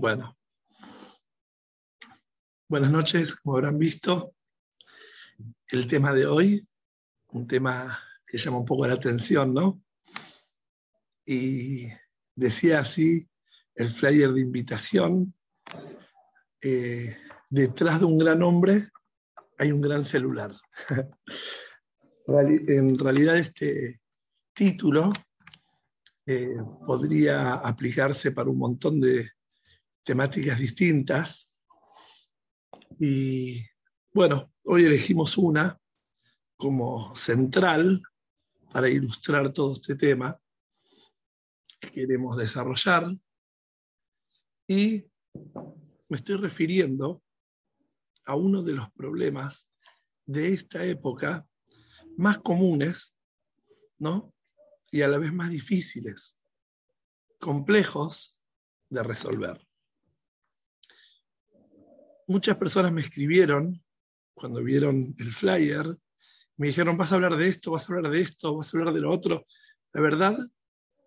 Bueno. 0.00 0.38
Buenas 2.68 2.92
noches, 2.92 3.34
como 3.34 3.56
habrán 3.56 3.80
visto, 3.80 4.32
el 5.72 5.88
tema 5.88 6.14
de 6.14 6.24
hoy, 6.24 6.64
un 7.32 7.48
tema 7.48 7.98
que 8.24 8.38
llama 8.38 8.58
un 8.58 8.64
poco 8.64 8.86
la 8.86 8.94
atención, 8.94 9.52
¿no? 9.52 9.82
Y 11.26 11.88
decía 12.36 12.78
así 12.78 13.28
el 13.74 13.88
flyer 13.88 14.30
de 14.30 14.40
invitación, 14.40 15.34
eh, 16.60 17.16
detrás 17.50 17.98
de 17.98 18.06
un 18.06 18.18
gran 18.18 18.40
hombre 18.44 18.90
hay 19.58 19.72
un 19.72 19.80
gran 19.80 20.04
celular. 20.04 20.54
en 22.28 22.96
realidad 22.96 23.36
este 23.36 24.00
título 24.54 25.12
eh, 26.24 26.54
podría 26.86 27.54
aplicarse 27.54 28.30
para 28.30 28.48
un 28.48 28.58
montón 28.58 29.00
de 29.00 29.32
temáticas 30.08 30.58
distintas. 30.58 31.60
Y 32.98 33.60
bueno, 34.10 34.54
hoy 34.64 34.86
elegimos 34.86 35.36
una 35.36 35.78
como 36.56 37.14
central 37.14 38.00
para 38.72 38.88
ilustrar 38.88 39.52
todo 39.52 39.74
este 39.74 39.96
tema 39.96 40.40
que 41.78 41.90
queremos 41.92 42.38
desarrollar. 42.38 43.04
Y 44.66 45.04
me 46.08 46.16
estoy 46.16 46.36
refiriendo 46.36 47.22
a 48.24 48.34
uno 48.34 48.62
de 48.62 48.72
los 48.72 48.90
problemas 48.92 49.76
de 50.24 50.54
esta 50.54 50.86
época 50.86 51.46
más 52.16 52.38
comunes, 52.38 53.14
¿no? 53.98 54.32
Y 54.90 55.02
a 55.02 55.08
la 55.08 55.18
vez 55.18 55.34
más 55.34 55.50
difíciles, 55.50 56.40
complejos 57.38 58.40
de 58.88 59.02
resolver 59.02 59.67
muchas 62.28 62.56
personas 62.58 62.92
me 62.92 63.00
escribieron 63.00 63.82
cuando 64.34 64.62
vieron 64.62 65.14
el 65.18 65.32
flyer, 65.32 65.86
me 66.58 66.68
dijeron, 66.68 66.96
vas 66.96 67.10
a 67.10 67.16
hablar 67.16 67.36
de 67.36 67.48
esto, 67.48 67.72
vas 67.72 67.88
a 67.88 67.94
hablar 67.94 68.12
de 68.12 68.20
esto, 68.20 68.56
vas 68.56 68.72
a 68.72 68.78
hablar 68.78 68.94
de 68.94 69.00
lo 69.00 69.10
otro. 69.10 69.46
La 69.92 70.00
verdad, 70.00 70.36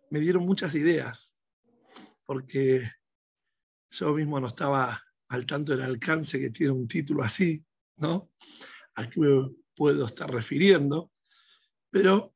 me 0.09 0.19
dieron 0.19 0.45
muchas 0.45 0.75
ideas, 0.75 1.37
porque 2.25 2.89
yo 3.91 4.13
mismo 4.13 4.39
no 4.39 4.47
estaba 4.47 5.01
al 5.29 5.45
tanto 5.45 5.73
del 5.73 5.83
alcance 5.83 6.39
que 6.39 6.49
tiene 6.49 6.73
un 6.73 6.87
título 6.87 7.23
así, 7.23 7.63
¿no? 7.97 8.31
A 8.95 9.07
qué 9.07 9.19
me 9.19 9.55
puedo 9.75 10.05
estar 10.05 10.29
refiriendo, 10.29 11.11
pero 11.89 12.33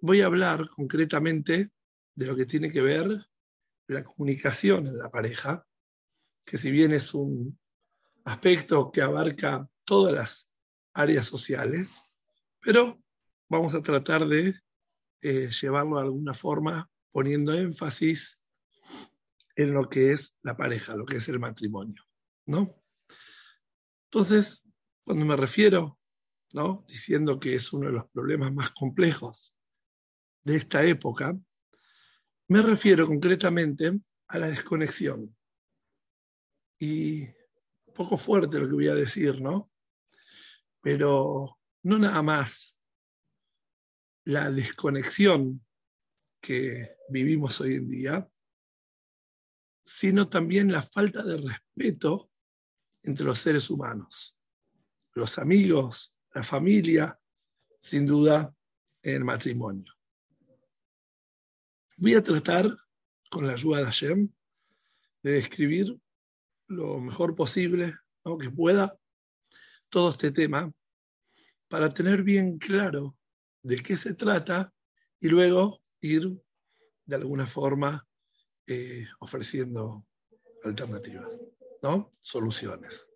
voy 0.00 0.22
a 0.22 0.26
hablar 0.26 0.68
concretamente 0.70 1.70
de 2.14 2.26
lo 2.26 2.34
que 2.34 2.46
tiene 2.46 2.72
que 2.72 2.80
ver 2.80 3.08
la 3.88 4.02
comunicación 4.02 4.86
en 4.86 4.98
la 4.98 5.10
pareja, 5.10 5.66
que 6.44 6.56
si 6.58 6.70
bien 6.70 6.92
es 6.92 7.12
un 7.12 7.58
aspecto 8.26 8.90
que 8.90 9.00
abarca 9.00 9.68
todas 9.84 10.12
las 10.12 10.56
áreas 10.92 11.26
sociales, 11.26 12.18
pero 12.60 13.00
vamos 13.48 13.74
a 13.74 13.82
tratar 13.82 14.26
de 14.26 14.54
eh, 15.22 15.48
llevarlo 15.50 15.96
de 15.96 16.02
alguna 16.02 16.34
forma 16.34 16.90
poniendo 17.12 17.54
énfasis 17.54 18.46
en 19.54 19.72
lo 19.72 19.88
que 19.88 20.12
es 20.12 20.38
la 20.42 20.56
pareja, 20.56 20.96
lo 20.96 21.06
que 21.06 21.16
es 21.16 21.28
el 21.28 21.38
matrimonio, 21.38 22.02
¿no? 22.46 22.74
Entonces, 24.10 24.68
cuando 25.04 25.24
me 25.24 25.36
refiero, 25.36 25.98
¿no? 26.52 26.84
Diciendo 26.88 27.38
que 27.38 27.54
es 27.54 27.72
uno 27.72 27.86
de 27.86 27.92
los 27.92 28.10
problemas 28.10 28.52
más 28.52 28.70
complejos 28.70 29.56
de 30.44 30.56
esta 30.56 30.84
época, 30.84 31.38
me 32.48 32.60
refiero 32.60 33.06
concretamente 33.06 34.00
a 34.28 34.38
la 34.38 34.48
desconexión. 34.48 35.36
Y 36.78 37.28
poco 37.96 38.16
fuerte 38.16 38.58
lo 38.58 38.68
que 38.68 38.74
voy 38.74 38.88
a 38.88 38.94
decir, 38.94 39.40
¿no? 39.40 39.70
Pero 40.80 41.58
no 41.82 41.98
nada 41.98 42.22
más 42.22 42.84
la 44.24 44.50
desconexión 44.50 45.64
que 46.40 46.96
vivimos 47.08 47.60
hoy 47.60 47.74
en 47.74 47.88
día, 47.88 48.28
sino 49.84 50.28
también 50.28 50.70
la 50.70 50.82
falta 50.82 51.22
de 51.22 51.38
respeto 51.38 52.30
entre 53.02 53.24
los 53.24 53.38
seres 53.38 53.70
humanos, 53.70 54.36
los 55.14 55.38
amigos, 55.38 56.18
la 56.34 56.42
familia, 56.42 57.18
sin 57.80 58.04
duda 58.04 58.54
el 59.02 59.24
matrimonio. 59.24 59.92
Voy 61.96 62.14
a 62.14 62.22
tratar, 62.22 62.68
con 63.30 63.46
la 63.46 63.54
ayuda 63.54 63.78
de 63.78 63.84
Hashem, 63.84 64.28
de 65.22 65.30
describir 65.32 65.98
lo 66.68 66.98
mejor 67.00 67.34
posible 67.34 67.94
que 68.40 68.50
pueda 68.50 68.98
todo 69.88 70.10
este 70.10 70.32
tema 70.32 70.72
para 71.68 71.94
tener 71.94 72.24
bien 72.24 72.58
claro 72.58 73.16
de 73.62 73.82
qué 73.82 73.96
se 73.96 74.14
trata 74.14 74.72
y 75.20 75.28
luego 75.28 75.80
ir 76.00 76.36
de 77.04 77.16
alguna 77.16 77.46
forma 77.46 78.06
eh, 78.66 79.06
ofreciendo 79.20 80.04
alternativas, 80.64 81.40
¿no? 81.82 82.12
soluciones. 82.20 83.14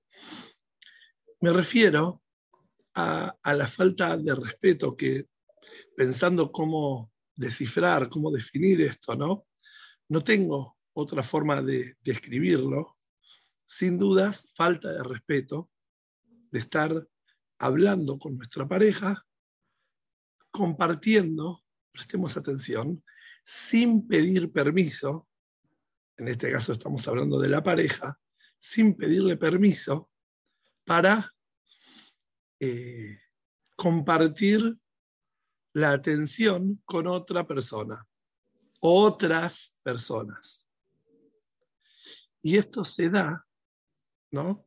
Me 1.41 1.53
refiero 1.53 2.23
a, 2.95 3.35
a 3.43 3.55
la 3.55 3.67
falta 3.67 4.17
de 4.17 4.35
respeto 4.35 4.97
que 4.97 5.27
pensando 5.97 6.53
cómo 6.53 7.13
descifrar, 7.35 8.09
cómo 8.09 8.31
definir 8.31 8.81
esto, 8.83 9.17
¿no? 9.17 9.47
No 10.09 10.23
tengo 10.23 10.77
otra 10.93 11.23
forma 11.23 11.63
de 11.63 11.97
describirlo 12.03 12.97
sin 13.71 13.99
dudas, 13.99 14.53
falta 14.57 14.91
de 14.91 15.05
respeto, 15.05 15.71
de 16.51 16.59
estar 16.59 17.09
hablando 17.57 18.19
con 18.19 18.37
nuestra 18.37 18.67
pareja, 18.67 19.25
compartiendo, 20.51 21.63
prestemos 21.93 22.37
atención, 22.37 23.05
sin 23.45 24.09
pedir 24.09 24.51
permiso, 24.51 25.29
en 26.17 26.27
este 26.27 26.51
caso 26.51 26.73
estamos 26.73 27.07
hablando 27.07 27.39
de 27.39 27.49
la 27.49 27.63
pareja, 27.63 28.19
sin 28.59 28.97
pedirle 28.97 29.37
permiso 29.37 30.11
para 30.85 31.33
eh, 32.59 33.21
compartir 33.77 34.77
la 35.75 35.93
atención 35.93 36.83
con 36.85 37.07
otra 37.07 37.47
persona, 37.47 38.05
otras 38.81 39.81
personas. 39.85 40.69
Y 42.43 42.57
esto 42.57 42.85
se 42.85 43.09
da 43.09 43.47
¿no? 44.31 44.67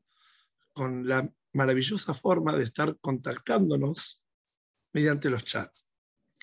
Con 0.74 1.08
la 1.08 1.32
maravillosa 1.54 2.14
forma 2.14 2.56
de 2.56 2.64
estar 2.64 2.98
contactándonos 3.00 4.26
mediante 4.94 5.30
los 5.30 5.44
chats, 5.44 5.88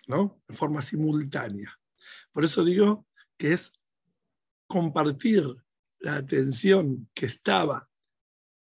¿no? 0.07 0.43
En 0.49 0.55
forma 0.55 0.83
simultánea. 0.83 1.79
Por 2.33 2.45
eso 2.45 2.65
digo 2.65 3.07
que 3.37 3.53
es 3.53 3.83
compartir 4.67 5.45
la 5.99 6.17
atención 6.17 7.09
que 7.15 7.27
estaba, 7.27 7.89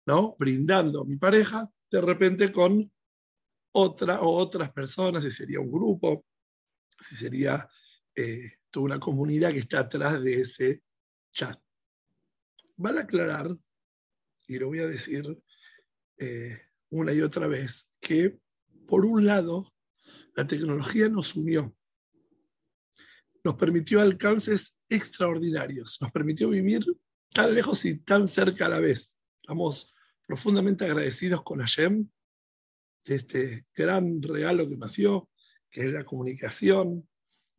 ¿no? 0.05 0.35
Brindando 0.37 1.05
mi 1.05 1.17
pareja, 1.17 1.69
de 1.91 2.01
repente 2.01 2.51
con 2.51 2.91
otra 3.71 4.21
o 4.21 4.35
otras 4.35 4.71
personas, 4.71 5.23
si 5.23 5.31
sería 5.31 5.59
un 5.59 5.71
grupo, 5.71 6.25
si 6.99 7.15
sería 7.15 7.67
eh, 8.15 8.57
toda 8.69 8.85
una 8.85 8.99
comunidad 8.99 9.51
que 9.51 9.59
está 9.59 9.81
atrás 9.81 10.21
de 10.21 10.41
ese 10.41 10.83
chat. 11.31 11.59
Vale 12.75 13.01
aclarar 13.01 13.49
y 14.49 14.57
lo 14.57 14.67
voy 14.67 14.79
a 14.79 14.87
decir 14.87 15.23
eh, 16.17 16.59
una 16.89 17.13
y 17.13 17.21
otra 17.21 17.47
vez, 17.47 17.95
que 18.01 18.39
por 18.87 19.05
un 19.05 19.25
lado 19.25 19.71
la 20.35 20.47
tecnología 20.47 21.07
nos 21.07 21.35
unió, 21.35 21.75
nos 23.43 23.55
permitió 23.55 24.01
alcances 24.01 24.83
extraordinarios, 24.89 25.99
nos 26.01 26.11
permitió 26.11 26.49
vivir 26.49 26.83
tan 27.31 27.53
lejos 27.53 27.85
y 27.85 27.99
tan 27.99 28.27
cerca 28.27 28.65
a 28.65 28.69
la 28.69 28.79
vez. 28.79 29.21
Estamos 29.43 29.95
profundamente 30.25 30.83
agradecidos 30.83 31.43
con 31.43 31.59
Hashem 31.59 32.09
de 33.05 33.15
este 33.15 33.65
gran 33.75 34.21
regalo 34.21 34.67
que 34.67 34.77
nos 34.77 34.95
dio, 34.95 35.29
que 35.69 35.81
es 35.81 35.93
la 35.93 36.03
comunicación, 36.03 37.07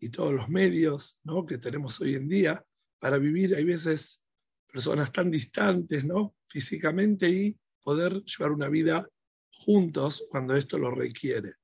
y 0.01 0.09
todos 0.09 0.33
los 0.33 0.49
medios 0.49 1.21
¿no? 1.23 1.47
que 1.47 1.59
tenemos 1.59 2.01
hoy 2.01 2.15
en 2.15 2.29
día 2.29 2.65
para 2.99 3.19
vivir, 3.19 3.55
hay 3.55 3.65
veces 3.65 4.27
personas 4.67 5.13
tan 5.13 5.31
distantes 5.31 6.05
¿no? 6.05 6.35
Físicamente 6.51 7.29
y 7.29 7.59
poder 7.83 8.23
llevar 8.25 8.53
una 8.53 8.69
vida 8.69 9.09
juntos 9.53 10.27
cuando 10.31 10.57
esto 10.57 10.79
lo 10.79 10.91
requiere. 10.91 11.55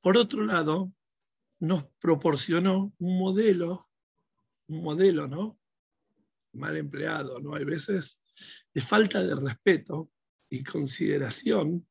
Por 0.00 0.16
otro 0.16 0.44
lado, 0.44 0.92
nos 1.60 1.84
proporcionó 1.98 2.92
un 2.98 3.18
modelo, 3.18 3.88
un 4.66 4.82
modelo, 4.82 5.26
¿no? 5.28 5.58
Mal 6.52 6.76
empleado, 6.76 7.40
¿no? 7.40 7.54
Hay 7.54 7.64
veces 7.64 8.20
de 8.74 8.80
falta 8.80 9.22
de 9.22 9.34
respeto 9.34 10.10
y 10.50 10.62
consideración, 10.64 11.86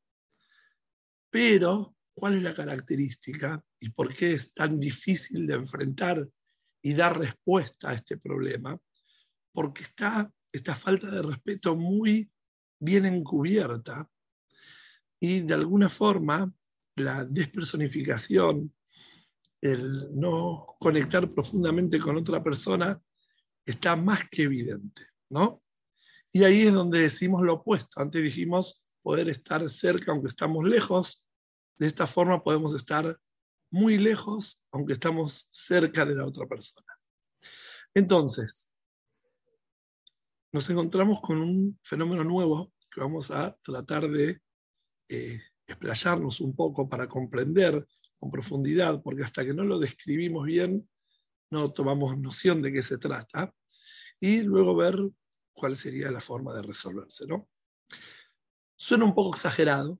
pero 1.30 1.96
¿cuál 2.14 2.36
es 2.36 2.42
la 2.42 2.54
característica 2.54 3.64
y 3.80 3.90
por 3.90 4.14
qué 4.14 4.34
es 4.34 4.52
tan 4.52 4.78
difícil 4.78 5.46
de 5.46 5.54
enfrentar 5.54 6.28
y 6.82 6.94
dar 6.94 7.18
respuesta 7.18 7.90
a 7.90 7.94
este 7.94 8.18
problema? 8.18 8.78
Porque 9.52 9.82
está 9.82 10.30
esta 10.52 10.74
falta 10.74 11.10
de 11.10 11.22
respeto 11.22 11.74
muy 11.74 12.30
bien 12.78 13.06
encubierta 13.06 14.08
y 15.18 15.40
de 15.40 15.54
alguna 15.54 15.88
forma 15.88 16.52
la 16.96 17.24
despersonificación, 17.24 18.74
el 19.60 20.08
no 20.18 20.66
conectar 20.80 21.30
profundamente 21.30 21.98
con 21.98 22.16
otra 22.16 22.42
persona, 22.42 23.00
está 23.64 23.96
más 23.96 24.28
que 24.28 24.42
evidente, 24.42 25.02
¿no? 25.30 25.62
Y 26.32 26.44
ahí 26.44 26.62
es 26.62 26.74
donde 26.74 27.02
decimos 27.02 27.42
lo 27.42 27.54
opuesto. 27.54 28.00
Antes 28.00 28.22
dijimos 28.22 28.84
poder 29.02 29.28
estar 29.28 29.68
cerca 29.68 30.12
aunque 30.12 30.28
estamos 30.28 30.64
lejos. 30.64 31.26
De 31.78 31.86
esta 31.86 32.06
forma 32.06 32.42
podemos 32.42 32.74
estar 32.74 33.18
muy 33.70 33.98
lejos 33.98 34.66
aunque 34.72 34.94
estamos 34.94 35.46
cerca 35.50 36.04
de 36.04 36.14
la 36.14 36.26
otra 36.26 36.46
persona. 36.46 36.92
Entonces, 37.94 38.71
nos 40.52 40.68
encontramos 40.68 41.20
con 41.20 41.38
un 41.38 41.78
fenómeno 41.82 42.22
nuevo 42.24 42.72
que 42.90 43.00
vamos 43.00 43.30
a 43.30 43.56
tratar 43.62 44.08
de 44.08 44.40
eh, 45.08 45.40
explayarnos 45.66 46.40
un 46.40 46.54
poco 46.54 46.88
para 46.88 47.08
comprender 47.08 47.86
con 48.18 48.30
profundidad, 48.30 49.02
porque 49.02 49.22
hasta 49.24 49.44
que 49.44 49.54
no 49.54 49.64
lo 49.64 49.78
describimos 49.78 50.44
bien, 50.44 50.88
no 51.50 51.72
tomamos 51.72 52.18
noción 52.18 52.60
de 52.60 52.72
qué 52.72 52.82
se 52.82 52.98
trata, 52.98 53.52
y 54.20 54.42
luego 54.42 54.76
ver 54.76 54.96
cuál 55.54 55.76
sería 55.76 56.10
la 56.10 56.20
forma 56.20 56.54
de 56.54 56.62
resolverse. 56.62 57.26
¿no? 57.26 57.48
Suena 58.76 59.06
un 59.06 59.14
poco 59.14 59.34
exagerado, 59.34 59.98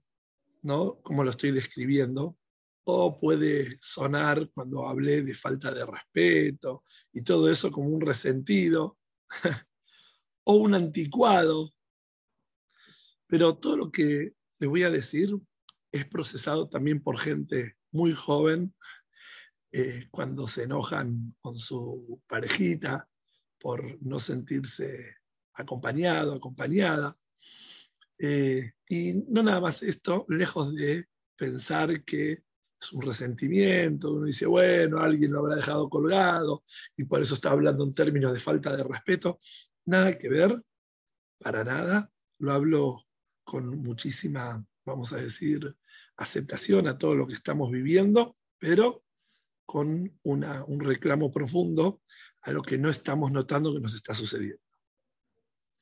¿no? 0.61 1.01
como 1.03 1.25
lo 1.25 1.31
estoy 1.31 1.51
describiendo, 1.51 2.37
o 2.85 3.17
puede 3.19 3.79
sonar 3.81 4.51
cuando 4.53 4.87
hablé 4.87 5.23
de 5.23 5.35
falta 5.35 5.73
de 5.73 5.87
respeto 5.87 6.85
y 7.13 7.23
todo 7.23 7.49
eso 7.49 7.71
como 7.71 7.89
un 7.89 8.01
resentido 8.01 8.99
o 10.45 10.55
un 10.55 10.75
anticuado. 10.75 11.71
Pero 13.27 13.57
todo 13.57 13.77
lo 13.77 13.93
que 13.93 14.35
les 14.59 14.71
voy 14.71 14.83
a 14.83 14.91
decir 14.91 15.31
es 15.91 16.07
procesado 16.07 16.69
también 16.69 17.03
por 17.03 17.19
gente 17.19 17.77
muy 17.91 18.13
joven 18.13 18.75
eh, 19.71 20.09
cuando 20.11 20.47
se 20.47 20.65
enojan 20.65 21.35
con 21.41 21.59
su 21.59 22.21
parejita 22.27 23.09
por 23.59 24.03
no 24.03 24.19
sentirse 24.19 25.17
acompañado, 25.55 26.35
acompañada. 26.35 27.15
Eh, 28.19 28.73
y 28.89 29.15
no 29.29 29.43
nada 29.43 29.61
más 29.61 29.83
esto, 29.83 30.27
lejos 30.29 30.75
de 30.75 31.07
pensar 31.37 32.05
que 32.05 32.43
es 32.81 32.93
un 32.93 33.03
resentimiento, 33.03 34.13
uno 34.13 34.27
dice, 34.27 34.47
bueno, 34.47 34.99
alguien 34.99 35.33
lo 35.33 35.39
habrá 35.39 35.57
dejado 35.57 35.89
colgado 35.89 36.65
y 36.97 37.05
por 37.05 37.23
eso 37.23 37.35
está 37.35 37.51
hablando 37.51 37.85
en 37.85 37.95
términos 37.95 38.33
de 38.33 38.41
falta 38.41 38.77
de 38.77 38.85
respeto. 38.85 39.39
Nada 39.85 40.17
que 40.17 40.29
ver, 40.29 40.53
para 41.39 41.65
nada. 41.65 42.11
Lo 42.39 42.53
hablo 42.53 43.05
con 43.45 43.69
muchísima, 43.83 44.65
vamos 44.85 45.13
a 45.13 45.17
decir, 45.17 45.77
aceptación 46.17 46.87
a 46.87 46.99
todo 46.99 47.15
lo 47.15 47.27
que 47.27 47.35
estamos 47.35 47.71
viviendo, 47.71 48.35
pero 48.59 49.05
con 49.67 50.19
un 50.23 50.81
reclamo 50.81 51.33
profundo 51.33 52.03
a 52.43 52.53
lo 52.53 52.63
que 52.63 52.79
no 52.79 52.91
estamos 52.91 53.33
notando 53.33 53.73
que 53.73 53.81
nos 53.81 53.95
está 53.95 54.15
sucediendo. 54.15 54.63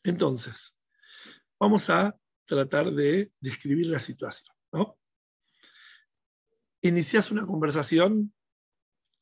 Entonces, 0.04 0.82
vamos 1.58 1.90
a 1.90 2.18
tratar 2.44 2.90
de 2.92 3.32
describir 3.40 3.86
la 3.88 3.98
situación. 3.98 4.54
¿no? 4.72 4.98
Inicias 6.82 7.30
una 7.30 7.46
conversación 7.46 8.34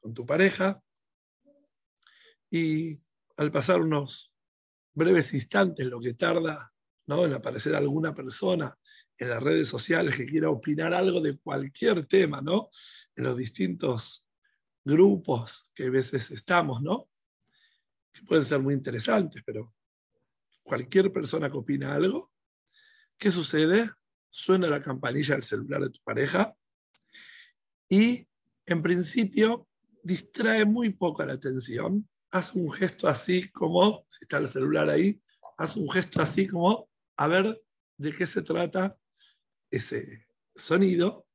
con 0.01 0.15
tu 0.15 0.25
pareja 0.25 0.83
y 2.51 2.99
al 3.37 3.51
pasar 3.51 3.81
unos 3.81 4.33
breves 4.99 5.33
instantes, 5.33 5.87
lo 5.87 6.00
que 6.00 6.15
tarda 6.15 6.73
¿no? 7.06 7.25
en 7.25 7.33
aparecer 7.33 7.75
alguna 7.75 8.15
persona 8.15 8.77
en 9.17 9.31
las 9.31 9.43
redes 9.43 9.69
sociales 9.69 10.17
que 10.17 10.27
quiera 10.27 10.50
opinar 10.50 10.95
algo 10.95 11.21
de 11.21 11.39
cualquier 11.39 12.06
tema, 12.06 12.41
¿no? 12.41 12.71
En 13.17 13.25
los 13.25 13.37
distintos 13.37 14.29
grupos 14.85 15.73
que 15.75 15.87
a 15.87 15.91
veces 15.91 16.31
estamos, 16.31 16.83
¿no? 16.83 17.09
Que 18.12 18.23
pueden 18.23 18.45
ser 18.45 18.61
muy 18.61 18.75
interesantes, 18.75 19.43
pero 19.45 19.75
cualquier 20.62 21.12
persona 21.12 21.51
que 21.51 21.56
opina 21.56 21.94
algo, 21.94 22.31
¿qué 23.17 23.33
sucede? 23.33 23.91
Suena 24.31 24.69
la 24.69 24.81
campanilla 24.81 25.35
del 25.35 25.43
celular 25.43 25.83
de 25.83 25.91
tu 25.91 26.01
pareja 26.05 26.55
y 27.89 28.29
en 28.67 28.83
principio 28.83 29.67
distrae 30.03 30.65
muy 30.65 30.91
poco 30.91 31.25
la 31.25 31.33
atención. 31.33 32.09
Haz 32.31 32.55
un 32.55 32.71
gesto 32.71 33.09
así 33.09 33.51
como, 33.51 34.05
si 34.09 34.19
está 34.23 34.39
el 34.39 34.47
celular 34.47 34.91
ahí, 34.91 35.21
haz 35.57 35.77
un 35.77 35.91
gesto 35.91 36.21
así 36.21 36.47
como, 36.47 36.89
a 37.17 37.27
ver 37.27 37.63
de 37.97 38.13
qué 38.13 38.27
se 38.27 38.43
trata 38.43 38.97
ese 39.71 40.27
sonido 40.55 41.27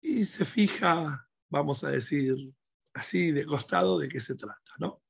y 0.00 0.24
se 0.24 0.44
fija, 0.44 1.28
vamos 1.48 1.84
a 1.84 1.90
decir, 1.90 2.36
así 2.94 3.32
de 3.32 3.44
costado 3.44 3.98
de 3.98 4.08
qué 4.08 4.20
se 4.20 4.34
trata, 4.34 4.72
¿no? 4.78 5.02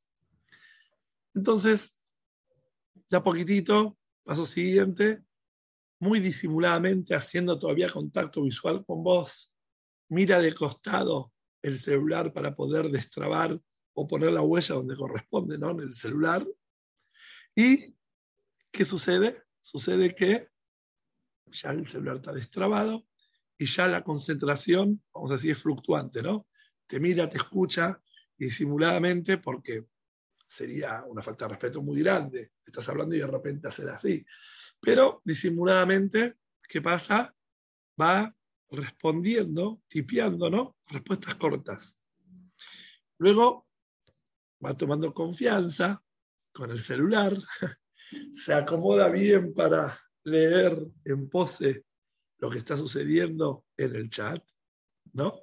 Entonces, 1.35 2.03
ya 3.11 3.23
poquitito, 3.23 3.99
paso 4.25 4.47
siguiente, 4.47 5.23
muy 6.01 6.21
disimuladamente, 6.21 7.15
haciendo 7.15 7.59
todavía 7.59 7.89
contacto 7.89 8.43
visual 8.43 8.85
con 8.85 9.03
vos, 9.03 9.57
mira 10.09 10.41
de 10.41 10.53
costado 10.53 11.33
el 11.63 11.79
celular 11.79 12.33
para 12.33 12.55
poder 12.55 12.91
destrabar 12.91 13.61
o 13.99 14.07
poner 14.07 14.31
la 14.31 14.43
huella 14.43 14.75
donde 14.75 14.95
corresponde, 14.95 15.57
¿no? 15.57 15.71
En 15.71 15.81
el 15.81 15.95
celular. 15.95 16.47
¿Y 17.55 17.97
qué 18.71 18.85
sucede? 18.85 19.45
Sucede 19.61 20.15
que 20.15 20.51
ya 21.47 21.71
el 21.71 21.89
celular 21.89 22.17
está 22.17 22.33
destrabado 22.33 23.07
y 23.57 23.65
ya 23.65 23.89
la 23.89 24.05
concentración, 24.05 25.03
vamos 25.15 25.31
a 25.31 25.35
decir, 25.35 25.53
es 25.53 25.63
fluctuante, 25.63 26.23
¿no? 26.23 26.47
Te 26.87 27.01
mira, 27.01 27.31
te 27.31 27.39
escucha 27.39 28.03
disimuladamente 28.37 29.39
porque 29.39 29.87
sería 30.47 31.03
una 31.07 31.23
falta 31.23 31.47
de 31.47 31.53
respeto 31.53 31.81
muy 31.81 32.01
grande. 32.01 32.53
Estás 32.67 32.87
hablando 32.91 33.17
y 33.17 33.21
de 33.21 33.27
repente 33.27 33.67
hacer 33.67 33.89
así. 33.89 34.27
Pero 34.79 35.23
disimuladamente, 35.25 36.35
¿qué 36.69 36.83
pasa? 36.83 37.35
Va 37.99 38.37
respondiendo, 38.69 39.81
tipeando, 39.89 40.51
¿no? 40.51 40.77
Respuestas 40.87 41.37
cortas. 41.37 42.03
Luego 43.17 43.66
va 44.65 44.77
tomando 44.77 45.13
confianza 45.13 46.03
con 46.53 46.71
el 46.71 46.81
celular, 46.81 47.37
se 48.33 48.55
acomoda 48.55 49.09
bien 49.09 49.53
para 49.55 49.99
leer 50.25 50.79
en 51.05 51.29
pose 51.29 51.85
lo 52.39 52.51
que 52.51 52.59
está 52.59 52.77
sucediendo 52.77 53.65
en 53.77 53.97
el 53.97 54.09
chat, 54.11 54.43
¿no? 55.13 55.41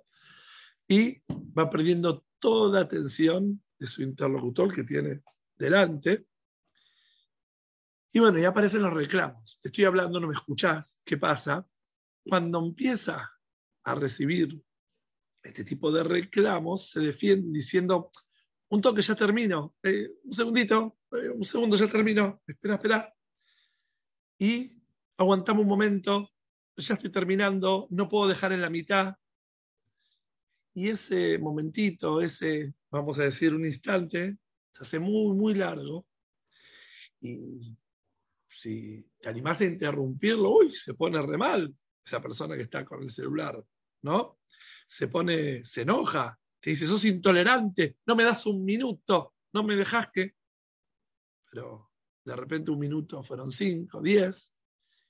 Y 0.88 1.22
va 1.58 1.70
perdiendo 1.70 2.26
toda 2.40 2.82
atención 2.82 3.64
de 3.80 3.88
su 3.88 4.04
interlocutor 4.04 4.74
que 4.74 4.84
tiene 4.84 5.24
delante. 5.56 6.28
Y 8.12 8.20
bueno, 8.20 8.38
ya 8.38 8.50
aparecen 8.50 8.82
los 8.82 8.94
reclamos. 8.94 9.60
Estoy 9.64 9.86
hablando, 9.86 10.20
no 10.20 10.28
me 10.28 10.34
escuchás. 10.34 11.02
¿Qué 11.06 11.18
pasa? 11.18 11.68
Cuando 12.24 12.60
empieza 12.60 13.32
a 13.84 13.96
recibir 13.96 14.62
este 15.42 15.64
tipo 15.64 15.92
de 15.92 16.04
reclamos, 16.04 16.90
se 16.90 17.02
defiende 17.02 17.50
diciendo, 17.52 18.10
un 18.74 18.82
toque, 18.82 19.04
ya 19.04 19.16
termino, 19.16 19.76
eh, 19.84 20.10
un 20.24 20.34
segundito, 20.34 20.98
eh, 21.12 21.30
un 21.30 21.46
segundo, 21.46 21.76
ya 21.76 21.88
termino, 21.88 22.42
espera, 22.48 22.74
espera, 22.76 23.16
y 24.40 24.82
aguantamos 25.16 25.62
un 25.62 25.70
momento, 25.70 26.32
ya 26.76 26.96
estoy 26.96 27.12
terminando, 27.12 27.88
no 27.92 28.10
puedo 28.10 28.28
dejar 28.28 28.52
en 28.52 28.62
la 28.62 28.72
mitad. 28.72 29.16
Y 30.74 30.90
ese 30.90 31.38
momentito, 31.38 32.20
ese, 32.20 32.74
vamos 32.90 33.20
a 33.20 33.24
decir, 33.26 33.54
un 33.54 33.64
instante, 33.64 34.40
se 34.72 34.82
hace 34.82 34.98
muy, 34.98 35.36
muy 35.36 35.54
largo. 35.54 36.08
Y 37.22 37.78
si 38.48 39.06
te 39.20 39.30
animás 39.30 39.62
a 39.62 39.66
interrumpirlo, 39.66 40.50
uy, 40.50 40.74
se 40.74 40.96
pone 40.96 41.22
re 41.22 41.38
mal 41.38 41.72
esa 42.04 42.20
persona 42.20 42.56
que 42.56 42.64
está 42.64 42.84
con 42.84 43.04
el 43.04 43.12
celular, 43.12 43.64
¿no? 44.02 44.40
se 44.86 45.08
pone, 45.08 45.64
se 45.66 45.82
enoja, 45.82 46.40
te 46.64 46.70
dice, 46.70 46.88
sos 46.88 47.04
intolerante, 47.04 47.98
no 48.06 48.16
me 48.16 48.24
das 48.24 48.46
un 48.46 48.64
minuto, 48.64 49.36
no 49.52 49.64
me 49.64 49.76
dejas 49.76 50.10
que... 50.14 50.34
Pero 51.52 51.92
de 52.24 52.38
repente 52.38 52.72
un 52.72 52.80
minuto 52.80 53.22
fueron 53.22 53.52
cinco, 53.52 54.02
diez, 54.02 54.58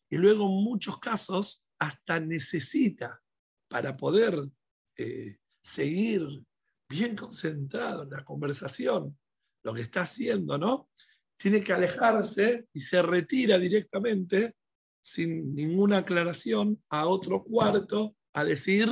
y 0.10 0.18
luego 0.18 0.46
en 0.48 0.64
muchos 0.64 0.98
casos 0.98 1.68
hasta 1.78 2.20
necesita 2.20 3.22
para 3.68 3.96
poder 3.96 4.50
eh, 4.98 5.38
seguir 5.64 6.44
bien 6.90 7.16
concentrado 7.16 8.02
en 8.02 8.10
la 8.10 8.26
conversación, 8.26 9.16
lo 9.62 9.76
que 9.76 9.82
está 9.82 10.02
haciendo, 10.02 10.58
¿no? 10.58 10.90
Tiene 11.38 11.62
que 11.62 11.72
alejarse 11.72 12.68
y 12.74 12.82
se 12.82 13.00
retira 13.04 13.60
directamente 13.60 14.56
sin 15.00 15.54
ninguna 15.54 16.00
aclaración 16.00 16.84
a 16.90 17.06
otro 17.06 17.44
cuarto 17.44 18.16
a 18.34 18.44
decir, 18.44 18.90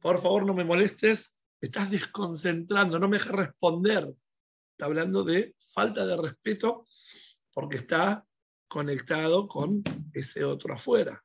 por 0.00 0.22
favor 0.22 0.46
no 0.46 0.54
me 0.54 0.62
molestes, 0.62 1.31
estás 1.62 1.90
desconcentrando, 1.90 2.98
no 2.98 3.08
me 3.08 3.18
dejes 3.18 3.32
responder. 3.32 4.04
Está 4.72 4.84
hablando 4.86 5.22
de 5.22 5.54
falta 5.72 6.04
de 6.04 6.16
respeto 6.16 6.86
porque 7.52 7.76
está 7.78 8.26
conectado 8.66 9.46
con 9.46 9.82
ese 10.12 10.44
otro 10.44 10.74
afuera. 10.74 11.24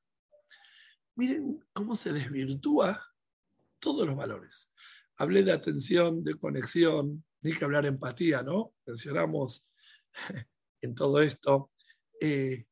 Miren 1.15 1.65
cómo 1.73 1.95
se 1.95 2.13
desvirtúa 2.13 3.03
todos 3.79 4.05
los 4.05 4.15
valores. 4.15 4.71
Hablé 5.15 5.43
de 5.43 5.51
atención, 5.51 6.23
de 6.23 6.35
conexión, 6.35 7.25
ni 7.41 7.53
que 7.53 7.65
hablar 7.65 7.87
empatía, 7.87 8.43
¿no? 8.43 8.75
Mencionamos 8.85 9.69
en 10.81 10.93
todo 10.93 11.21
esto 11.21 11.71
eh, 12.21 12.65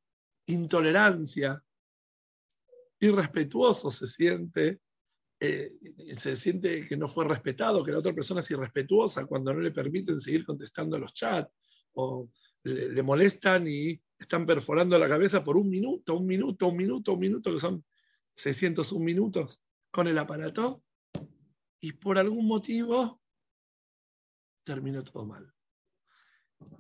intolerancia, 0.46 1.64
irrespetuoso 3.00 3.90
se 3.90 4.08
siente, 4.08 4.82
eh, 5.40 5.70
se 6.18 6.36
siente 6.36 6.88
que 6.88 6.96
no 6.96 7.08
fue 7.08 7.26
respetado, 7.26 7.84
que 7.84 7.92
la 7.92 8.00
otra 8.00 8.14
persona 8.14 8.40
es 8.40 8.52
irrespetuosa 8.52 9.26
cuando 9.26 9.54
no 9.54 9.60
le 9.60 9.72
permiten 9.72 10.20
seguir 10.20 10.46
contestando 10.46 10.98
los 10.98 11.14
chats 11.14 11.52
o 11.94 12.30
le, 12.64 13.04
molestan 13.04 13.68
y 13.68 14.00
están 14.18 14.46
perforando 14.46 14.98
la 14.98 15.08
cabeza 15.08 15.44
por 15.44 15.58
un 15.58 15.70
minuto, 15.70 16.16
un 16.16 16.26
minuto, 16.26 16.68
un 16.68 16.78
minuto, 16.78 17.14
un 17.14 17.20
minuto, 17.20 17.54
que 17.54 17.60
son 17.60 17.84
601 18.34 19.04
minutos 19.04 19.62
con 19.92 20.08
el 20.08 20.18
aparato 20.18 20.84
y 21.80 21.92
por 21.94 22.18
algún 22.18 22.48
motivo 22.48 23.22
terminó 24.64 25.04
todo 25.04 25.26
mal. 25.26 25.54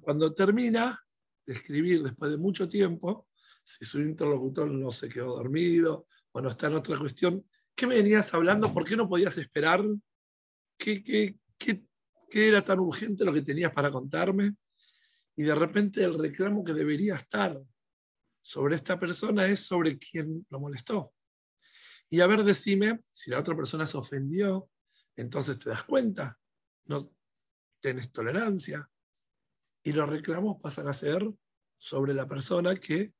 Cuando 0.01 0.33
termina 0.33 0.99
de 1.45 1.53
escribir 1.53 2.03
después 2.03 2.31
de 2.31 2.37
mucho 2.37 2.67
tiempo, 2.67 3.27
si 3.63 3.85
su 3.85 3.99
interlocutor 3.99 4.69
no 4.71 4.91
se 4.91 5.09
quedó 5.09 5.35
dormido 5.35 6.07
o 6.31 6.41
no 6.41 6.49
está 6.49 6.67
en 6.67 6.75
otra 6.75 6.97
cuestión, 6.97 7.45
¿qué 7.75 7.87
me 7.87 7.95
venías 7.95 8.33
hablando? 8.33 8.73
¿Por 8.73 8.85
qué 8.85 8.95
no 8.95 9.07
podías 9.07 9.37
esperar? 9.37 9.83
¿Qué, 10.77 11.03
qué, 11.03 11.37
qué, 11.57 11.85
qué 12.29 12.47
era 12.47 12.63
tan 12.63 12.79
urgente 12.79 13.25
lo 13.25 13.33
que 13.33 13.41
tenías 13.41 13.71
para 13.71 13.91
contarme? 13.91 14.55
Y 15.35 15.43
de 15.43 15.55
repente 15.55 16.03
el 16.03 16.17
reclamo 16.17 16.63
que 16.63 16.73
debería 16.73 17.15
estar 17.15 17.61
sobre 18.41 18.75
esta 18.75 18.97
persona 18.97 19.47
es 19.47 19.61
sobre 19.61 19.97
quien 19.97 20.45
lo 20.49 20.59
molestó. 20.59 21.13
Y 22.09 22.21
a 22.21 22.27
ver, 22.27 22.43
decime, 22.43 23.01
si 23.11 23.31
la 23.31 23.39
otra 23.39 23.55
persona 23.55 23.85
se 23.85 23.97
ofendió, 23.97 24.69
entonces 25.15 25.59
te 25.59 25.69
das 25.69 25.83
cuenta, 25.83 26.39
no 26.85 27.11
tienes 27.81 28.11
tolerancia. 28.11 28.89
Y 29.83 29.91
los 29.91 30.09
reclamos 30.09 30.61
pasan 30.61 30.87
a 30.87 30.93
ser 30.93 31.27
sobre 31.77 32.13
la 32.13 32.27
persona 32.27 32.75
que 32.75 33.13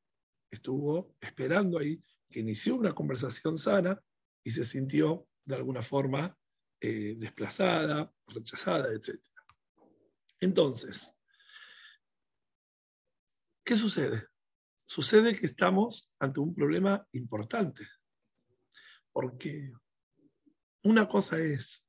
estuvo 0.50 1.16
esperando 1.20 1.80
ahí, 1.80 2.02
que 2.30 2.40
inició 2.40 2.76
una 2.76 2.94
conversación 2.94 3.58
sana 3.58 4.00
y 4.46 4.52
se 4.52 4.64
sintió 4.64 5.28
de 5.44 5.56
alguna 5.56 5.82
forma 5.82 6.38
eh, 6.80 7.16
desplazada, 7.18 8.14
rechazada, 8.28 8.94
etc. 8.94 9.20
Entonces, 10.40 11.18
¿qué 13.64 13.76
sucede? 13.76 14.28
Sucede 14.86 15.38
que 15.38 15.48
estamos 15.48 16.16
ante 16.20 16.40
un 16.40 16.54
problema 16.54 17.06
importante, 17.14 17.88
porque 19.12 19.74
una 20.84 21.08
cosa 21.08 21.40
es 21.40 21.88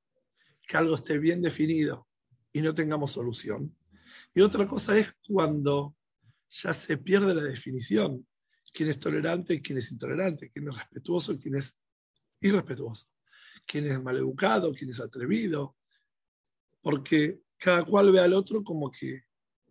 que 0.66 0.78
algo 0.78 0.94
esté 0.94 1.18
bien 1.18 1.42
definido 1.42 2.08
y 2.54 2.62
no 2.62 2.72
tengamos 2.72 3.12
solución, 3.12 3.76
y 4.32 4.40
otra 4.40 4.66
cosa 4.66 4.96
es 4.96 5.12
cuando 5.28 5.94
ya 6.48 6.72
se 6.72 6.96
pierde 6.96 7.34
la 7.34 7.42
definición 7.42 8.26
quién 8.72 8.88
es 8.88 8.98
tolerante 8.98 9.60
quién 9.60 9.76
es 9.78 9.92
intolerante, 9.92 10.50
quién 10.50 10.68
es 10.68 10.76
respetuoso 10.76 11.38
quién 11.38 11.56
es 11.56 11.85
irrespetuoso, 12.40 13.06
quién 13.66 13.86
es 13.86 14.02
maleducado, 14.02 14.72
quién 14.72 14.90
es 14.90 15.00
atrevido, 15.00 15.76
porque 16.80 17.40
cada 17.58 17.84
cual 17.84 18.12
ve 18.12 18.20
al 18.20 18.32
otro 18.32 18.62
como 18.62 18.90
que 18.90 19.22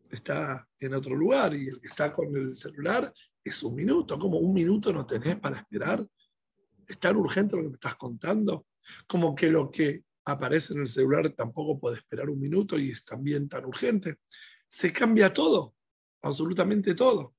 está 0.09 0.67
en 0.79 0.93
otro 0.93 1.15
lugar 1.15 1.53
y 1.55 1.67
el 1.67 1.79
que 1.79 1.87
está 1.87 2.11
con 2.11 2.35
el 2.35 2.53
celular 2.55 3.13
es 3.43 3.63
un 3.63 3.75
minuto, 3.75 4.17
como 4.17 4.37
un 4.39 4.53
minuto 4.53 4.91
no 4.91 5.05
tenés 5.05 5.39
para 5.39 5.59
esperar, 5.59 6.05
es 6.87 6.99
tan 6.99 7.15
urgente 7.15 7.55
lo 7.55 7.63
que 7.63 7.69
me 7.69 7.73
estás 7.73 7.95
contando, 7.95 8.67
como 9.07 9.35
que 9.35 9.49
lo 9.49 9.69
que 9.69 10.03
aparece 10.25 10.73
en 10.73 10.81
el 10.81 10.87
celular 10.87 11.29
tampoco 11.29 11.79
puede 11.79 11.97
esperar 11.97 12.29
un 12.29 12.39
minuto 12.39 12.77
y 12.77 12.91
es 12.91 13.03
también 13.03 13.47
tan 13.47 13.65
urgente. 13.65 14.17
Se 14.67 14.91
cambia 14.91 15.31
todo, 15.31 15.75
absolutamente 16.21 16.95
todo. 16.95 17.35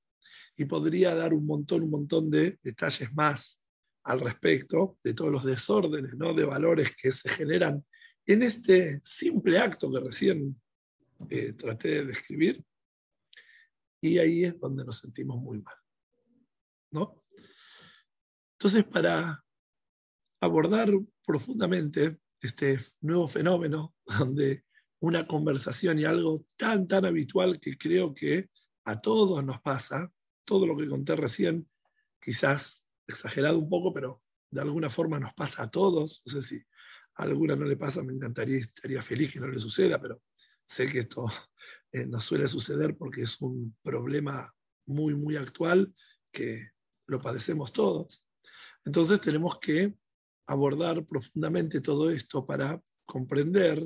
Y 0.55 0.65
podría 0.65 1.13
dar 1.13 1.33
un 1.33 1.45
montón, 1.45 1.83
un 1.83 1.91
montón 1.91 2.29
de 2.29 2.57
detalles 2.63 3.13
más 3.13 3.66
al 4.07 4.21
respecto 4.21 4.97
de 5.03 5.13
todos 5.13 5.31
los 5.31 5.43
desórdenes, 5.43 6.13
¿no? 6.15 6.33
de 6.33 6.45
valores 6.45 6.95
que 6.95 7.11
se 7.11 7.27
generan 7.29 7.85
en 8.25 8.41
este 8.41 9.01
simple 9.03 9.59
acto 9.59 9.91
que 9.91 9.99
recién 9.99 10.61
eh, 11.29 11.51
traté 11.53 11.89
de 11.89 12.05
describir. 12.05 12.63
Y 14.01 14.17
ahí 14.17 14.45
es 14.45 14.57
donde 14.59 14.85
nos 14.85 14.99
sentimos 14.99 15.41
muy 15.41 15.61
mal. 15.61 15.75
¿no? 16.91 17.21
Entonces, 18.53 18.85
para 18.85 19.43
abordar 20.39 20.89
profundamente 21.25 22.17
este 22.41 22.79
nuevo 23.01 23.27
fenómeno, 23.27 23.93
donde 24.05 24.63
una 24.99 25.27
conversación 25.27 25.99
y 25.99 26.05
algo 26.05 26.45
tan, 26.55 26.87
tan 26.87 27.03
habitual 27.03 27.59
que 27.59 27.77
creo 27.77 28.13
que 28.13 28.49
a 28.85 29.01
todos 29.01 29.43
nos 29.43 29.59
pasa, 29.61 30.09
todo 30.45 30.65
lo 30.65 30.77
que 30.77 30.87
conté 30.87 31.17
recién, 31.17 31.69
quizás 32.21 32.86
exagerado 33.07 33.57
un 33.57 33.69
poco, 33.69 33.93
pero 33.93 34.21
de 34.51 34.61
alguna 34.61 34.89
forma 34.89 35.19
nos 35.19 35.33
pasa 35.33 35.63
a 35.63 35.71
todos. 35.71 36.21
No 36.25 36.33
sé 36.33 36.41
si 36.41 36.57
a 37.15 37.23
alguna 37.23 37.55
no 37.55 37.65
le 37.65 37.77
pasa, 37.77 38.03
me 38.03 38.13
encantaría, 38.13 38.57
estaría 38.57 39.01
feliz 39.01 39.31
que 39.31 39.39
no 39.39 39.47
le 39.47 39.59
suceda, 39.59 39.99
pero 39.99 40.21
sé 40.65 40.87
que 40.87 40.99
esto 40.99 41.25
eh, 41.91 42.05
nos 42.05 42.23
suele 42.25 42.47
suceder 42.47 42.95
porque 42.95 43.21
es 43.21 43.41
un 43.41 43.75
problema 43.81 44.53
muy, 44.85 45.15
muy 45.15 45.35
actual 45.35 45.93
que 46.31 46.71
lo 47.07 47.19
padecemos 47.19 47.73
todos. 47.73 48.25
Entonces 48.85 49.19
tenemos 49.21 49.59
que 49.59 49.93
abordar 50.45 51.05
profundamente 51.05 51.81
todo 51.81 52.09
esto 52.09 52.45
para 52.45 52.81
comprender 53.05 53.83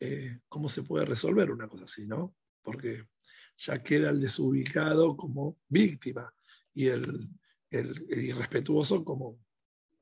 eh, 0.00 0.40
cómo 0.48 0.68
se 0.68 0.82
puede 0.82 1.04
resolver 1.04 1.50
una 1.50 1.68
cosa 1.68 1.84
así, 1.84 2.06
¿no? 2.06 2.34
Porque 2.62 3.06
ya 3.58 3.82
queda 3.82 4.10
el 4.10 4.20
desubicado 4.20 5.16
como 5.16 5.58
víctima 5.68 6.32
y 6.72 6.86
el, 6.88 7.28
irrespetuoso 7.72 9.04
como 9.04 9.38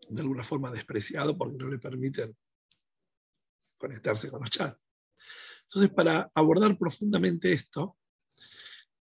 de 0.09 0.23
alguna 0.23 0.43
forma 0.43 0.71
despreciado 0.71 1.37
porque 1.37 1.57
no 1.57 1.69
le 1.69 1.79
permiten 1.79 2.37
conectarse 3.79 4.29
con 4.29 4.41
los 4.41 4.50
chats. 4.50 4.85
Entonces, 5.62 5.91
para 5.91 6.31
abordar 6.35 6.77
profundamente 6.77 7.53
esto 7.53 7.97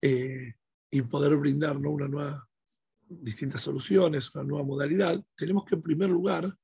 eh, 0.02 0.54
y 0.90 1.02
poder 1.02 1.36
brindarnos 1.36 1.94
una 1.94 2.08
nueva, 2.08 2.50
distintas 3.08 3.62
soluciones, 3.62 4.34
una 4.34 4.46
nueva 4.46 4.64
modalidad, 4.64 5.22
tenemos 5.36 5.66
que 5.66 5.76
en 5.76 5.82
primer 5.82 6.10
lugar 6.10 6.58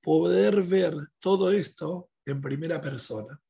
poder 0.00 0.62
ver 0.62 0.94
todo 1.18 1.50
esto 1.50 2.10
en 2.24 2.40
primera 2.40 2.80
persona 2.80 3.40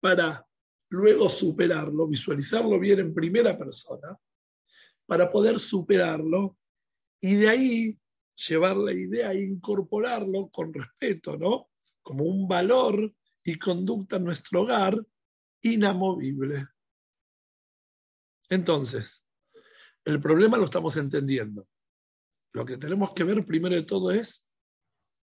para 0.00 0.46
luego 0.90 1.28
superarlo, 1.28 2.06
visualizarlo 2.06 2.78
bien 2.78 3.00
en 3.00 3.14
primera 3.14 3.56
persona, 3.58 4.16
para 5.08 5.30
poder 5.30 5.58
superarlo 5.58 6.58
y 7.18 7.36
de 7.36 7.48
ahí 7.48 7.98
llevar 8.46 8.76
la 8.76 8.92
idea 8.92 9.32
e 9.32 9.42
incorporarlo 9.42 10.50
con 10.50 10.72
respeto, 10.72 11.38
¿no? 11.38 11.70
Como 12.02 12.24
un 12.24 12.46
valor 12.46 13.14
y 13.42 13.58
conducta 13.58 14.16
en 14.16 14.24
nuestro 14.24 14.62
hogar 14.62 14.94
inamovible. 15.62 16.68
Entonces, 18.50 19.26
el 20.04 20.20
problema 20.20 20.58
lo 20.58 20.66
estamos 20.66 20.98
entendiendo. 20.98 21.66
Lo 22.52 22.66
que 22.66 22.76
tenemos 22.76 23.12
que 23.12 23.24
ver 23.24 23.46
primero 23.46 23.74
de 23.74 23.84
todo 23.84 24.10
es 24.10 24.52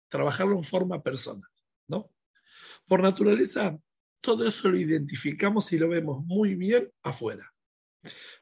trabajarlo 0.09 0.55
en 0.55 0.63
forma 0.63 1.03
personal, 1.03 1.49
¿no? 1.87 2.11
Por 2.87 3.03
naturaleza, 3.03 3.77
todo 4.19 4.47
eso 4.47 4.67
lo 4.67 4.77
identificamos 4.77 5.71
y 5.73 5.77
lo 5.77 5.89
vemos 5.89 6.25
muy 6.25 6.55
bien 6.55 6.91
afuera. 7.03 7.54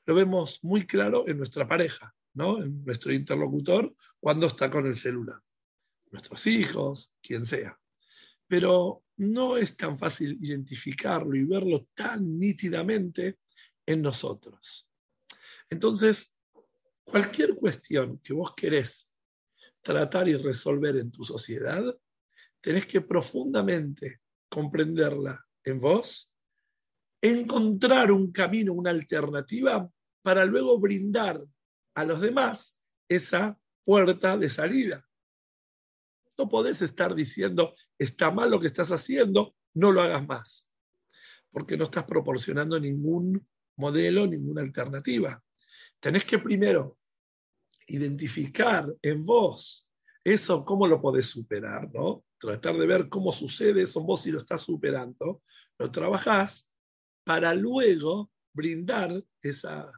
Lo 0.05 0.15
vemos 0.15 0.63
muy 0.63 0.85
claro 0.85 1.27
en 1.27 1.37
nuestra 1.37 1.67
pareja, 1.67 2.13
¿no? 2.33 2.61
en 2.61 2.83
nuestro 2.83 3.13
interlocutor 3.13 3.93
cuando 4.19 4.47
está 4.47 4.69
con 4.69 4.87
el 4.87 4.95
celular. 4.95 5.39
nuestros 6.11 6.45
hijos, 6.45 7.15
quien 7.21 7.43
sea. 7.43 7.79
Pero 8.47 9.03
no 9.17 9.57
es 9.57 9.75
tan 9.75 9.97
fácil 9.97 10.37
identificarlo 10.39 11.35
y 11.35 11.45
verlo 11.45 11.87
tan 11.93 12.37
nítidamente 12.37 13.39
en 13.85 14.01
nosotros. 14.01 14.87
Entonces, 15.69 16.37
cualquier 17.03 17.55
cuestión 17.55 18.19
que 18.19 18.33
vos 18.33 18.53
querés 18.55 19.11
tratar 19.81 20.27
y 20.29 20.35
resolver 20.35 20.97
en 20.97 21.11
tu 21.11 21.23
sociedad, 21.23 21.83
tenés 22.61 22.85
que 22.85 23.01
profundamente 23.01 24.21
comprenderla 24.49 25.45
en 25.63 25.79
vos, 25.79 26.32
encontrar 27.23 28.11
un 28.11 28.33
camino, 28.33 28.73
una 28.73 28.89
alternativa, 28.89 29.89
para 30.21 30.43
luego 30.43 30.77
brindar 30.77 31.41
a 31.95 32.03
los 32.03 32.19
demás 32.19 32.83
esa 33.07 33.57
puerta 33.85 34.37
de 34.37 34.49
salida. 34.49 35.07
No 36.37 36.49
podés 36.49 36.81
estar 36.81 37.15
diciendo, 37.15 37.75
está 37.97 38.29
mal 38.29 38.51
lo 38.51 38.59
que 38.59 38.67
estás 38.67 38.91
haciendo, 38.91 39.55
no 39.73 39.93
lo 39.93 40.01
hagas 40.01 40.27
más, 40.27 40.71
porque 41.49 41.77
no 41.77 41.85
estás 41.85 42.03
proporcionando 42.03 42.77
ningún 42.77 43.47
modelo, 43.77 44.27
ninguna 44.27 44.61
alternativa. 44.61 45.41
Tenés 46.01 46.25
que 46.25 46.39
primero 46.39 46.97
identificar 47.87 48.93
en 49.01 49.25
vos 49.25 49.89
eso, 50.25 50.65
cómo 50.65 50.87
lo 50.87 51.01
podés 51.01 51.27
superar, 51.27 51.89
¿no? 51.93 52.25
Tratar 52.37 52.77
de 52.77 52.87
ver 52.87 53.07
cómo 53.07 53.31
sucede 53.31 53.83
eso 53.83 54.01
en 54.01 54.07
vos 54.07 54.21
si 54.23 54.31
lo 54.31 54.39
estás 54.39 54.61
superando, 54.61 55.41
lo 55.77 55.89
trabajás 55.89 56.72
para 57.23 57.53
luego 57.53 58.31
brindar 58.53 59.23
esa 59.41 59.91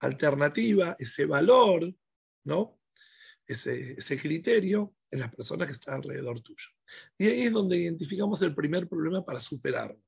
alternativa, 0.00 0.96
ese 0.98 1.26
valor, 1.26 1.94
¿no? 2.44 2.80
Ese, 3.46 3.92
ese 3.92 4.18
criterio 4.18 4.94
en 5.10 5.20
las 5.20 5.34
personas 5.34 5.68
que 5.68 5.72
están 5.72 5.94
alrededor 5.94 6.40
tuyo. 6.40 6.68
Y 7.16 7.26
ahí 7.26 7.42
es 7.42 7.52
donde 7.52 7.76
identificamos 7.76 8.42
el 8.42 8.54
primer 8.54 8.88
problema 8.88 9.24
para 9.24 9.40
superarlo. 9.40 10.02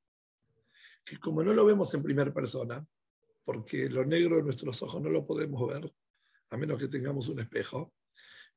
Que 1.04 1.18
como 1.18 1.42
no 1.42 1.52
lo 1.54 1.64
vemos 1.64 1.92
en 1.94 2.02
primera 2.02 2.32
persona, 2.32 2.84
porque 3.44 3.88
lo 3.88 4.04
negro 4.04 4.36
de 4.36 4.42
nuestros 4.42 4.82
ojos 4.82 5.00
no 5.00 5.08
lo 5.08 5.26
podemos 5.26 5.66
ver, 5.68 5.90
a 6.50 6.56
menos 6.56 6.78
que 6.78 6.88
tengamos 6.88 7.28
un 7.28 7.40
espejo, 7.40 7.94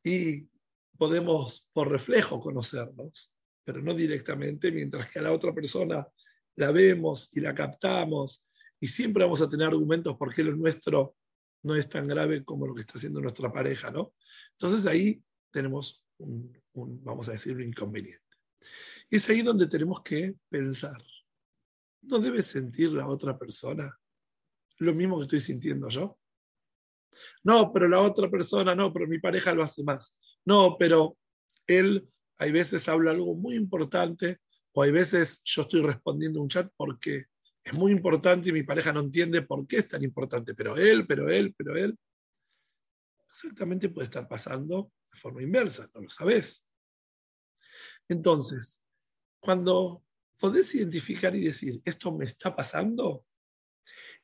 y 0.04 0.50
podemos 0.98 1.70
por 1.74 1.90
reflejo 1.90 2.40
conocernos, 2.40 3.34
pero 3.64 3.82
no 3.82 3.94
directamente, 3.94 4.72
mientras 4.72 5.10
que 5.10 5.20
a 5.20 5.22
la 5.22 5.32
otra 5.32 5.54
persona 5.54 6.06
la 6.56 6.72
vemos 6.72 7.36
y 7.36 7.40
la 7.40 7.54
captamos, 7.54 8.50
y 8.80 8.88
siempre 8.88 9.24
vamos 9.24 9.42
a 9.42 9.50
tener 9.50 9.68
argumentos 9.68 10.16
porque 10.18 10.44
lo 10.44 10.56
nuestro 10.56 11.16
no 11.64 11.76
es 11.76 11.88
tan 11.88 12.08
grave 12.08 12.44
como 12.44 12.66
lo 12.66 12.74
que 12.74 12.82
está 12.82 12.94
haciendo 12.96 13.22
nuestra 13.22 13.52
pareja, 13.52 13.92
¿no? 13.92 14.14
Entonces 14.54 14.88
ahí 14.88 15.22
tenemos 15.52 16.04
un, 16.18 16.52
vamos 16.74 17.30
a 17.30 17.34
decir, 17.34 17.56
un 17.56 17.64
inconveniente. 17.64 18.26
Y 19.10 19.18
es 19.18 19.30
ahí 19.30 19.42
donde 19.42 19.68
tenemos 19.68 20.02
que 20.02 20.36
pensar. 20.50 21.02
¿No 22.02 22.20
debe 22.20 22.42
sentir 22.42 22.92
la 22.94 23.08
otra 23.08 23.38
persona 23.38 23.96
lo 24.80 24.94
mismo 24.96 25.18
que 25.18 25.24
estoy 25.24 25.40
sintiendo 25.40 25.88
yo? 25.90 26.18
No, 27.44 27.72
pero 27.72 27.88
la 27.88 28.00
otra 28.00 28.30
persona 28.32 28.74
no, 28.74 28.92
pero 28.92 29.08
mi 29.08 29.20
pareja 29.20 29.54
lo 29.54 29.62
hace 29.62 29.84
más. 29.84 30.18
No, 30.46 30.78
pero 30.80 31.18
él 31.68 32.08
hay 32.38 32.52
veces 32.52 32.90
habla 32.90 33.12
algo 33.12 33.36
muy 33.36 33.56
importante 33.56 34.40
o 34.74 34.82
hay 34.82 34.92
veces 34.92 35.42
yo 35.44 35.64
estoy 35.64 35.82
respondiendo 35.82 36.42
un 36.42 36.50
chat 36.50 36.72
porque 36.76 37.26
es 37.64 37.74
muy 37.74 37.92
importante 37.92 38.50
y 38.50 38.54
mi 38.54 38.64
pareja 38.64 38.92
no 38.92 39.02
entiende 39.02 39.42
por 39.42 39.68
qué 39.68 39.78
es 39.78 39.88
tan 39.88 40.04
importante, 40.04 40.56
pero 40.56 40.78
él, 40.78 41.06
pero 41.06 41.30
él, 41.30 41.54
pero 41.58 41.76
él. 41.76 41.98
Exactamente 43.30 43.90
puede 43.90 44.06
estar 44.06 44.28
pasando 44.28 44.92
de 45.12 45.20
forma 45.20 45.44
inversa, 45.44 45.90
no 45.94 46.02
lo 46.02 46.10
sabes. 46.10 46.68
Entonces, 48.08 48.84
cuando 49.40 50.04
podés 50.40 50.74
identificar 50.76 51.36
y 51.36 51.46
decir, 51.46 51.82
esto 51.86 52.12
me 52.12 52.26
está 52.26 52.56
pasando, 52.56 53.26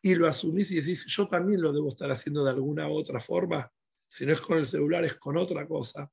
y 0.01 0.15
lo 0.15 0.27
asumís 0.27 0.71
y 0.71 0.75
decís, 0.75 1.05
yo 1.07 1.27
también 1.27 1.61
lo 1.61 1.73
debo 1.73 1.89
estar 1.89 2.09
haciendo 2.11 2.43
de 2.43 2.51
alguna 2.51 2.87
u 2.87 2.93
otra 2.93 3.19
forma, 3.19 3.71
si 4.07 4.25
no 4.25 4.33
es 4.33 4.41
con 4.41 4.57
el 4.57 4.65
celular, 4.65 5.03
es 5.05 5.15
con 5.15 5.37
otra 5.37 5.67
cosa. 5.67 6.11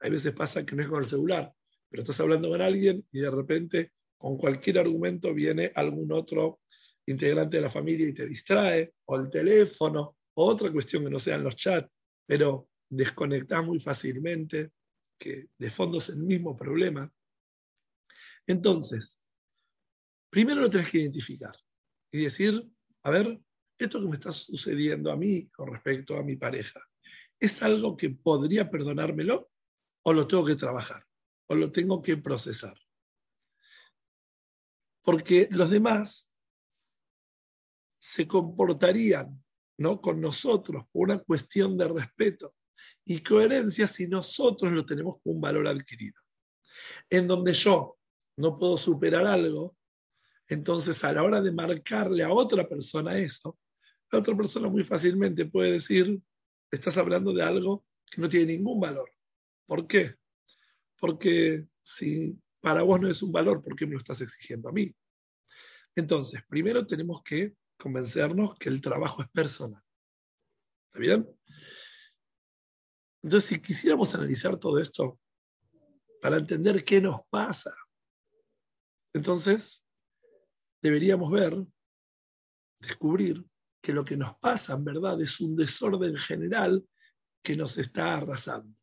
Hay 0.00 0.10
veces 0.10 0.32
pasa 0.32 0.64
que 0.64 0.74
no 0.74 0.82
es 0.82 0.88
con 0.88 0.98
el 1.00 1.06
celular, 1.06 1.52
pero 1.90 2.02
estás 2.02 2.20
hablando 2.20 2.48
con 2.48 2.62
alguien 2.62 3.04
y 3.10 3.20
de 3.20 3.30
repente 3.30 3.92
con 4.16 4.36
cualquier 4.38 4.78
argumento 4.78 5.34
viene 5.34 5.72
algún 5.74 6.12
otro 6.12 6.60
integrante 7.06 7.56
de 7.56 7.62
la 7.62 7.70
familia 7.70 8.08
y 8.08 8.14
te 8.14 8.26
distrae, 8.26 8.94
o 9.06 9.16
el 9.16 9.28
teléfono, 9.28 10.16
o 10.34 10.46
otra 10.46 10.70
cuestión 10.70 11.04
que 11.04 11.10
no 11.10 11.18
sean 11.18 11.42
los 11.42 11.56
chats, 11.56 11.90
pero 12.24 12.68
desconectás 12.88 13.64
muy 13.64 13.80
fácilmente, 13.80 14.70
que 15.18 15.48
de 15.58 15.70
fondo 15.70 15.98
es 15.98 16.10
el 16.10 16.22
mismo 16.22 16.54
problema. 16.54 17.12
Entonces, 18.46 19.24
primero 20.30 20.60
lo 20.60 20.70
tenés 20.70 20.90
que 20.90 20.98
identificar 20.98 21.54
y 22.12 22.22
decir, 22.22 22.62
a 23.02 23.10
ver, 23.10 23.40
esto 23.78 24.00
que 24.00 24.08
me 24.08 24.14
está 24.14 24.30
sucediendo 24.30 25.10
a 25.10 25.16
mí 25.16 25.48
con 25.48 25.72
respecto 25.72 26.16
a 26.16 26.22
mi 26.22 26.36
pareja, 26.36 26.80
¿es 27.40 27.62
algo 27.62 27.96
que 27.96 28.10
podría 28.10 28.70
perdonármelo 28.70 29.50
o 30.02 30.12
lo 30.12 30.26
tengo 30.28 30.44
que 30.44 30.56
trabajar 30.56 31.02
o 31.50 31.54
lo 31.56 31.72
tengo 31.72 32.00
que 32.00 32.16
procesar? 32.16 32.78
Porque 35.02 35.48
los 35.50 35.68
demás 35.68 36.32
se 37.98 38.26
comportarían 38.28 39.42
¿no? 39.76 40.00
con 40.00 40.20
nosotros 40.20 40.84
por 40.92 41.08
una 41.08 41.18
cuestión 41.18 41.76
de 41.76 41.88
respeto 41.88 42.54
y 43.04 43.20
coherencia 43.20 43.88
si 43.88 44.06
nosotros 44.06 44.72
lo 44.72 44.86
tenemos 44.86 45.16
como 45.20 45.34
un 45.34 45.40
valor 45.40 45.66
adquirido. 45.66 46.20
En 47.10 47.26
donde 47.26 47.52
yo 47.52 47.98
no 48.36 48.56
puedo 48.56 48.76
superar 48.76 49.26
algo, 49.26 49.76
entonces 50.46 51.02
a 51.02 51.12
la 51.12 51.24
hora 51.24 51.40
de 51.40 51.50
marcarle 51.50 52.22
a 52.22 52.32
otra 52.32 52.68
persona 52.68 53.18
eso, 53.18 53.58
la 54.12 54.20
otra 54.20 54.36
persona 54.36 54.68
muy 54.68 54.84
fácilmente 54.84 55.46
puede 55.46 55.72
decir, 55.72 56.20
estás 56.70 56.96
hablando 56.96 57.32
de 57.32 57.42
algo 57.42 57.84
que 58.08 58.20
no 58.20 58.28
tiene 58.28 58.54
ningún 58.54 58.78
valor. 58.78 59.12
¿Por 59.66 59.88
qué? 59.88 60.19
Porque 61.00 61.66
si 61.82 62.38
para 62.60 62.82
vos 62.82 63.00
no 63.00 63.08
es 63.08 63.22
un 63.22 63.32
valor, 63.32 63.62
¿por 63.62 63.74
qué 63.74 63.86
me 63.86 63.92
lo 63.92 63.98
estás 63.98 64.20
exigiendo 64.20 64.68
a 64.68 64.72
mí? 64.72 64.94
Entonces, 65.96 66.42
primero 66.48 66.86
tenemos 66.86 67.22
que 67.22 67.56
convencernos 67.76 68.54
que 68.56 68.68
el 68.68 68.80
trabajo 68.80 69.22
es 69.22 69.28
personal. 69.30 69.82
¿Está 70.86 70.98
bien? 71.00 71.28
Entonces, 73.22 73.48
si 73.48 73.60
quisiéramos 73.60 74.14
analizar 74.14 74.58
todo 74.58 74.78
esto 74.78 75.18
para 76.20 76.36
entender 76.36 76.84
qué 76.84 77.00
nos 77.00 77.20
pasa, 77.30 77.74
entonces 79.12 79.84
deberíamos 80.82 81.30
ver, 81.30 81.56
descubrir 82.78 83.44
que 83.82 83.92
lo 83.92 84.04
que 84.04 84.16
nos 84.16 84.36
pasa 84.38 84.74
en 84.74 84.84
verdad 84.84 85.20
es 85.20 85.40
un 85.40 85.56
desorden 85.56 86.14
general 86.16 86.86
que 87.42 87.56
nos 87.56 87.78
está 87.78 88.14
arrasando. 88.14 88.79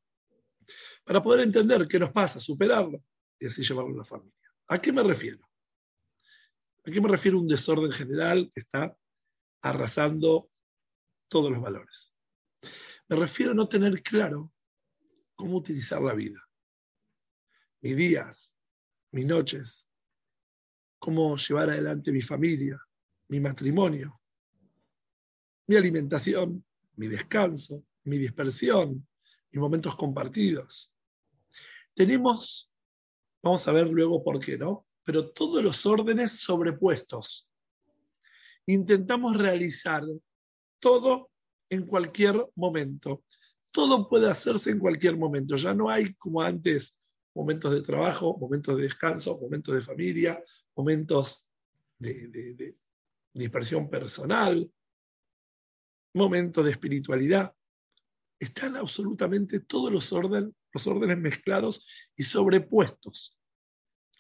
Para 1.08 1.24
poder 1.24 1.39
entender 1.39 1.88
qué 1.88 1.98
nos 1.98 2.12
pasa, 2.12 2.38
superarlo 2.38 3.02
y 3.39 3.48
así 3.48 3.63
llevarlo 3.63 3.93
a 3.93 3.98
la 4.00 4.04
familia. 4.04 4.52
¿A 4.67 4.78
qué 4.78 4.91
me 4.91 5.02
refiero? 5.02 5.39
¿A 6.86 6.91
qué 6.91 7.00
me 7.00 7.08
refiero 7.08 7.39
un 7.39 7.48
desorden 7.48 7.93
general 7.93 8.52
que 8.54 8.60
está 8.60 8.93
arrasando 9.62 10.52
todos 11.30 11.50
los 11.50 11.62
valores? 11.62 12.13
Me 13.08 13.15
refiero 13.15 13.54
a 13.54 13.56
no 13.56 13.70
tener 13.70 14.04
claro 14.04 14.52
cómo 15.34 15.56
utilizar 15.56 16.02
la 16.02 16.13
vida. 16.13 16.41
Mis 17.80 17.96
días, 17.96 18.58
mis 19.12 19.26
noches, 19.26 19.88
cómo 21.00 21.38
llevar 21.38 21.70
adelante 21.70 22.12
mi 22.12 22.22
familia, 22.22 22.78
mi 23.30 23.39
matrimonio, 23.39 24.20
mi 25.67 25.78
alimentación, 25.78 26.65
mi 26.98 27.08
descanso, 27.08 27.86
mi 28.04 28.17
dispersión, 28.17 29.08
mis 29.50 29.62
momentos 29.62 29.96
compartidos. 29.96 30.93
Tenemos, 31.98 32.76
vamos 33.42 33.68
a 33.68 33.72
ver 33.72 33.88
luego 33.88 34.24
por 34.24 34.38
qué, 34.38 34.56
¿no? 34.56 34.86
Pero 35.04 35.32
todos 35.32 35.64
los 35.64 35.84
órdenes 35.88 36.40
sobrepuestos. 36.42 37.50
Intentamos 38.68 39.36
realizar 39.36 40.04
todo 40.80 41.32
en 41.72 41.88
cualquier 41.88 42.36
momento. 42.54 43.24
Todo 43.72 44.08
puede 44.08 44.30
hacerse 44.30 44.70
en 44.70 44.78
cualquier 44.78 45.18
momento. 45.18 45.56
Ya 45.56 45.74
no 45.74 45.90
hay 45.90 46.14
como 46.14 46.40
antes 46.40 47.02
momentos 47.34 47.72
de 47.72 47.82
trabajo, 47.82 48.38
momentos 48.38 48.78
de 48.78 48.84
descanso, 48.84 49.40
momentos 49.40 49.74
de 49.74 49.82
familia, 49.82 50.44
momentos 50.76 51.50
de, 51.98 52.76
dispersión 53.34 53.90
personal, 53.90 54.72
momentos 56.14 56.64
de 56.64 56.70
espiritualidad. 56.70 57.56
Están 58.40 58.76
absolutamente 58.76 59.62
todos 59.62 59.92
los, 59.92 60.14
los 60.78 60.86
órdenes 60.86 61.18
mezclados 61.18 61.88
y 62.16 62.24
sobrepuestos. 62.24 63.40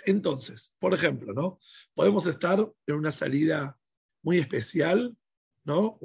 Entonces, 0.05 0.75
por 0.79 0.93
ejemplo, 0.93 1.33
¿no? 1.33 1.59
Podemos 1.93 2.25
estar 2.25 2.67
en 2.87 2.95
una 2.95 3.11
salida 3.11 3.77
muy 4.23 4.39
especial, 4.39 5.15
¿no? 5.63 5.99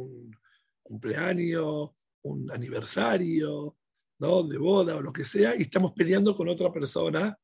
cumpleaños, 0.82 1.90
un 2.22 2.50
aniversario, 2.50 3.76
¿no? 4.18 4.42
de 4.42 4.58
boda 4.58 4.96
o 4.96 5.00
lo 5.00 5.12
que 5.12 5.24
sea 5.24 5.56
y 5.56 5.62
estamos 5.62 5.92
peleando 5.92 6.36
con 6.36 6.48
otra 6.48 6.70
persona 6.70 7.38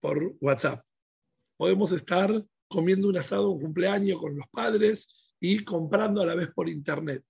por 0.00 0.36
WhatsApp. 0.40 0.84
Podemos 1.56 1.90
estar 1.90 2.30
comiendo 2.68 3.08
un 3.08 3.16
asado, 3.16 3.50
un 3.50 3.60
cumpleaños 3.60 4.20
con 4.20 4.36
los 4.36 4.46
padres 4.48 5.34
y 5.40 5.64
comprando 5.64 6.22
a 6.22 6.26
la 6.26 6.36
vez 6.36 6.50
por 6.54 6.68
internet. 6.68 7.24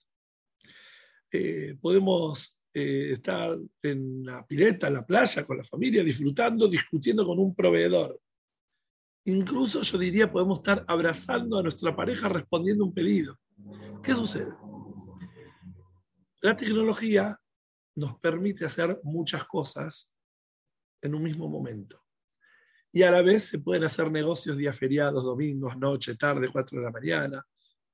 Eh, 1.31 1.79
podemos 1.81 2.62
eh, 2.75 3.11
estar 3.13 3.59
en 3.83 4.25
la 4.25 4.47
pileta, 4.47 4.89
en 4.89 4.95
la 4.95 5.05
playa, 5.05 5.45
con 5.45 5.59
la 5.59 5.65
familia, 5.65 6.03
disfrutando, 6.03 6.69
discutiendo 6.69 7.27
con 7.27 7.39
un 7.39 7.55
proveedor. 7.55 8.19
Incluso 9.25 9.83
yo 9.83 9.99
diría, 9.99 10.33
podemos 10.33 10.61
estar 10.61 10.85
abrazando 10.89 11.59
a 11.59 11.63
nuestra 11.63 11.95
pareja 11.95 12.29
respondiendo 12.29 12.85
un 12.85 12.95
pedido. 12.95 13.39
¿Qué 14.03 14.15
sucede? 14.15 14.53
La 16.41 16.57
tecnología 16.57 17.39
nos 17.95 18.19
permite 18.19 18.65
hacer 18.65 18.99
muchas 19.05 19.45
cosas 19.45 20.15
en 21.03 21.15
un 21.15 21.23
mismo 21.23 21.49
momento. 21.49 22.03
Y 22.91 23.03
a 23.03 23.11
la 23.11 23.23
vez 23.23 23.45
se 23.45 23.59
pueden 23.59 23.85
hacer 23.85 24.11
negocios 24.11 24.57
días 24.57 24.79
feriados, 24.79 25.25
domingos, 25.25 25.77
noche, 25.77 26.17
tarde, 26.17 26.49
4 26.51 26.79
de 26.79 26.85
la 26.85 26.91
mañana, 26.91 27.47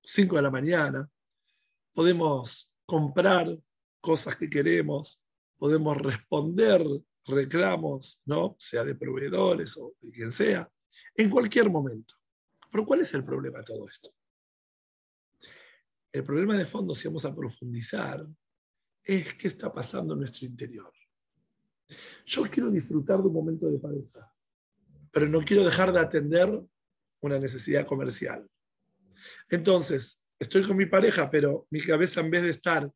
5 0.02 0.36
de 0.36 0.42
la 0.42 0.50
mañana. 0.50 1.08
Podemos 1.92 2.74
comprar 2.86 3.58
cosas 4.00 4.36
que 4.36 4.48
queremos, 4.48 5.26
podemos 5.58 5.96
responder 5.96 6.84
reclamos, 7.28 8.22
¿no? 8.26 8.56
sea 8.58 8.84
de 8.84 8.94
proveedores 8.94 9.76
o 9.76 9.94
de 10.00 10.10
quien 10.10 10.32
sea, 10.32 10.70
en 11.14 11.30
cualquier 11.30 11.70
momento. 11.70 12.14
Pero 12.70 12.84
¿cuál 12.84 13.00
es 13.00 13.14
el 13.14 13.24
problema 13.24 13.58
de 13.58 13.64
todo 13.64 13.88
esto? 13.88 14.10
El 16.12 16.24
problema 16.24 16.56
de 16.56 16.64
fondo, 16.64 16.94
si 16.94 17.08
vamos 17.08 17.24
a 17.24 17.34
profundizar, 17.34 18.26
es 19.04 19.34
qué 19.34 19.48
está 19.48 19.72
pasando 19.72 20.14
en 20.14 20.20
nuestro 20.20 20.46
interior. 20.46 20.92
Yo 22.26 22.42
quiero 22.42 22.70
disfrutar 22.70 23.20
de 23.20 23.28
un 23.28 23.34
momento 23.34 23.66
de 23.68 23.78
pareja, 23.78 24.32
pero 25.10 25.28
no 25.28 25.40
quiero 25.40 25.64
dejar 25.64 25.92
de 25.92 26.00
atender 26.00 26.62
una 27.20 27.38
necesidad 27.38 27.86
comercial. 27.86 28.48
Entonces, 29.48 30.24
estoy 30.38 30.66
con 30.66 30.76
mi 30.76 30.86
pareja, 30.86 31.30
pero 31.30 31.66
mi 31.70 31.80
cabeza 31.80 32.20
en 32.20 32.30
vez 32.30 32.42
de 32.42 32.50
estar 32.50 32.90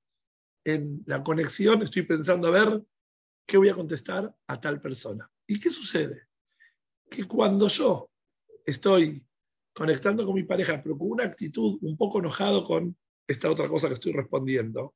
en 0.64 1.02
la 1.06 1.22
conexión, 1.22 1.82
estoy 1.82 2.02
pensando 2.02 2.48
a 2.48 2.50
ver 2.50 2.82
qué 3.46 3.56
voy 3.56 3.68
a 3.68 3.74
contestar 3.74 4.34
a 4.46 4.60
tal 4.60 4.80
persona. 4.80 5.30
¿Y 5.46 5.58
qué 5.58 5.70
sucede? 5.70 6.28
Que 7.10 7.24
cuando 7.24 7.68
yo 7.68 8.10
estoy 8.64 9.24
conectando 9.72 10.24
con 10.24 10.34
mi 10.34 10.44
pareja, 10.44 10.82
pero 10.82 10.96
con 10.96 11.10
una 11.10 11.24
actitud 11.24 11.78
un 11.82 11.96
poco 11.96 12.18
enojado 12.18 12.62
con 12.62 12.96
esta 13.26 13.50
otra 13.50 13.68
cosa 13.68 13.88
que 13.88 13.94
estoy 13.94 14.12
respondiendo, 14.12 14.94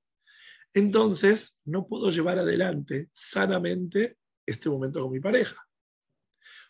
entonces 0.74 1.62
no 1.64 1.86
puedo 1.86 2.10
llevar 2.10 2.38
adelante 2.38 3.08
sanamente 3.12 4.18
este 4.44 4.68
momento 4.68 5.00
con 5.00 5.10
mi 5.10 5.20
pareja. 5.20 5.56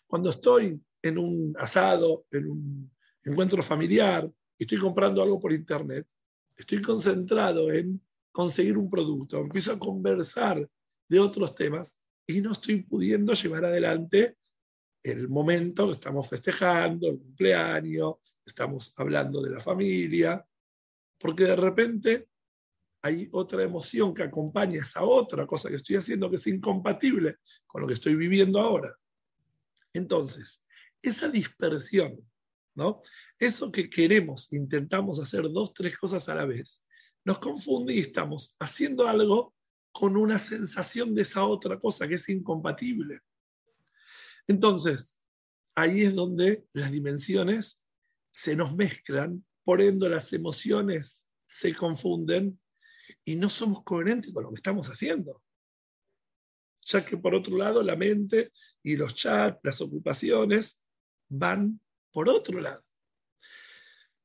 Cuando 0.07 0.29
estoy 0.29 0.81
en 1.01 1.17
un 1.17 1.53
asado, 1.57 2.25
en 2.31 2.49
un 2.49 2.91
encuentro 3.23 3.61
familiar, 3.61 4.29
estoy 4.57 4.77
comprando 4.77 5.21
algo 5.21 5.39
por 5.39 5.51
internet, 5.51 6.07
estoy 6.55 6.81
concentrado 6.81 7.71
en 7.71 8.01
conseguir 8.37 8.77
un 8.77 8.87
producto, 8.87 9.39
empiezo 9.39 9.71
a 9.71 9.79
conversar 9.79 10.63
de 11.09 11.19
otros 11.19 11.55
temas 11.55 11.99
y 12.27 12.39
no 12.39 12.51
estoy 12.51 12.83
pudiendo 12.83 13.33
llevar 13.33 13.65
adelante 13.65 14.37
el 15.01 15.27
momento 15.27 15.87
que 15.87 15.93
estamos 15.93 16.29
festejando, 16.29 17.09
el 17.09 17.17
cumpleaños, 17.17 18.17
estamos 18.45 18.93
hablando 18.99 19.41
de 19.41 19.49
la 19.49 19.59
familia, 19.59 20.45
porque 21.17 21.45
de 21.45 21.55
repente 21.55 22.27
hay 23.01 23.27
otra 23.31 23.63
emoción 23.63 24.13
que 24.13 24.21
acompaña 24.21 24.83
esa 24.83 25.03
otra 25.03 25.47
cosa 25.47 25.69
que 25.69 25.77
estoy 25.77 25.95
haciendo 25.95 26.29
que 26.29 26.35
es 26.35 26.45
incompatible 26.45 27.37
con 27.65 27.81
lo 27.81 27.87
que 27.87 27.95
estoy 27.95 28.13
viviendo 28.13 28.59
ahora. 28.59 28.95
Entonces, 29.93 30.63
esa 31.01 31.27
dispersión, 31.27 32.19
¿no? 32.75 33.01
Eso 33.39 33.71
que 33.71 33.89
queremos, 33.89 34.53
intentamos 34.53 35.19
hacer 35.19 35.41
dos, 35.49 35.73
tres 35.73 35.97
cosas 35.97 36.29
a 36.29 36.35
la 36.35 36.45
vez, 36.45 36.86
nos 37.27 37.39
confunde 37.39 37.93
y 37.93 37.99
estamos 37.99 38.55
haciendo 38.57 39.05
algo 39.05 39.53
con 39.91 40.15
una 40.15 40.39
sensación 40.39 41.13
de 41.13 41.23
esa 41.23 41.43
otra 41.43 41.77
cosa 41.77 42.07
que 42.07 42.15
es 42.15 42.29
incompatible. 42.29 43.19
Entonces, 44.47 45.25
ahí 45.75 46.03
es 46.03 46.15
donde 46.15 46.65
las 46.71 46.89
dimensiones 46.89 47.85
se 48.31 48.55
nos 48.55 48.73
mezclan, 48.77 49.45
por 49.65 49.81
ende 49.81 50.07
las 50.07 50.31
emociones 50.31 51.29
se 51.45 51.75
confunden 51.75 52.61
y 53.25 53.35
no 53.35 53.49
somos 53.49 53.83
coherentes 53.83 54.31
con 54.31 54.45
lo 54.45 54.49
que 54.49 54.55
estamos 54.55 54.87
haciendo. 54.87 55.43
Ya 56.85 57.05
que 57.05 57.17
por 57.17 57.35
otro 57.35 57.57
lado 57.57 57.83
la 57.83 57.97
mente 57.97 58.53
y 58.81 58.95
los 58.95 59.15
chats, 59.15 59.59
las 59.63 59.81
ocupaciones 59.81 60.81
van 61.27 61.81
por 62.09 62.29
otro 62.29 62.61
lado. 62.61 62.81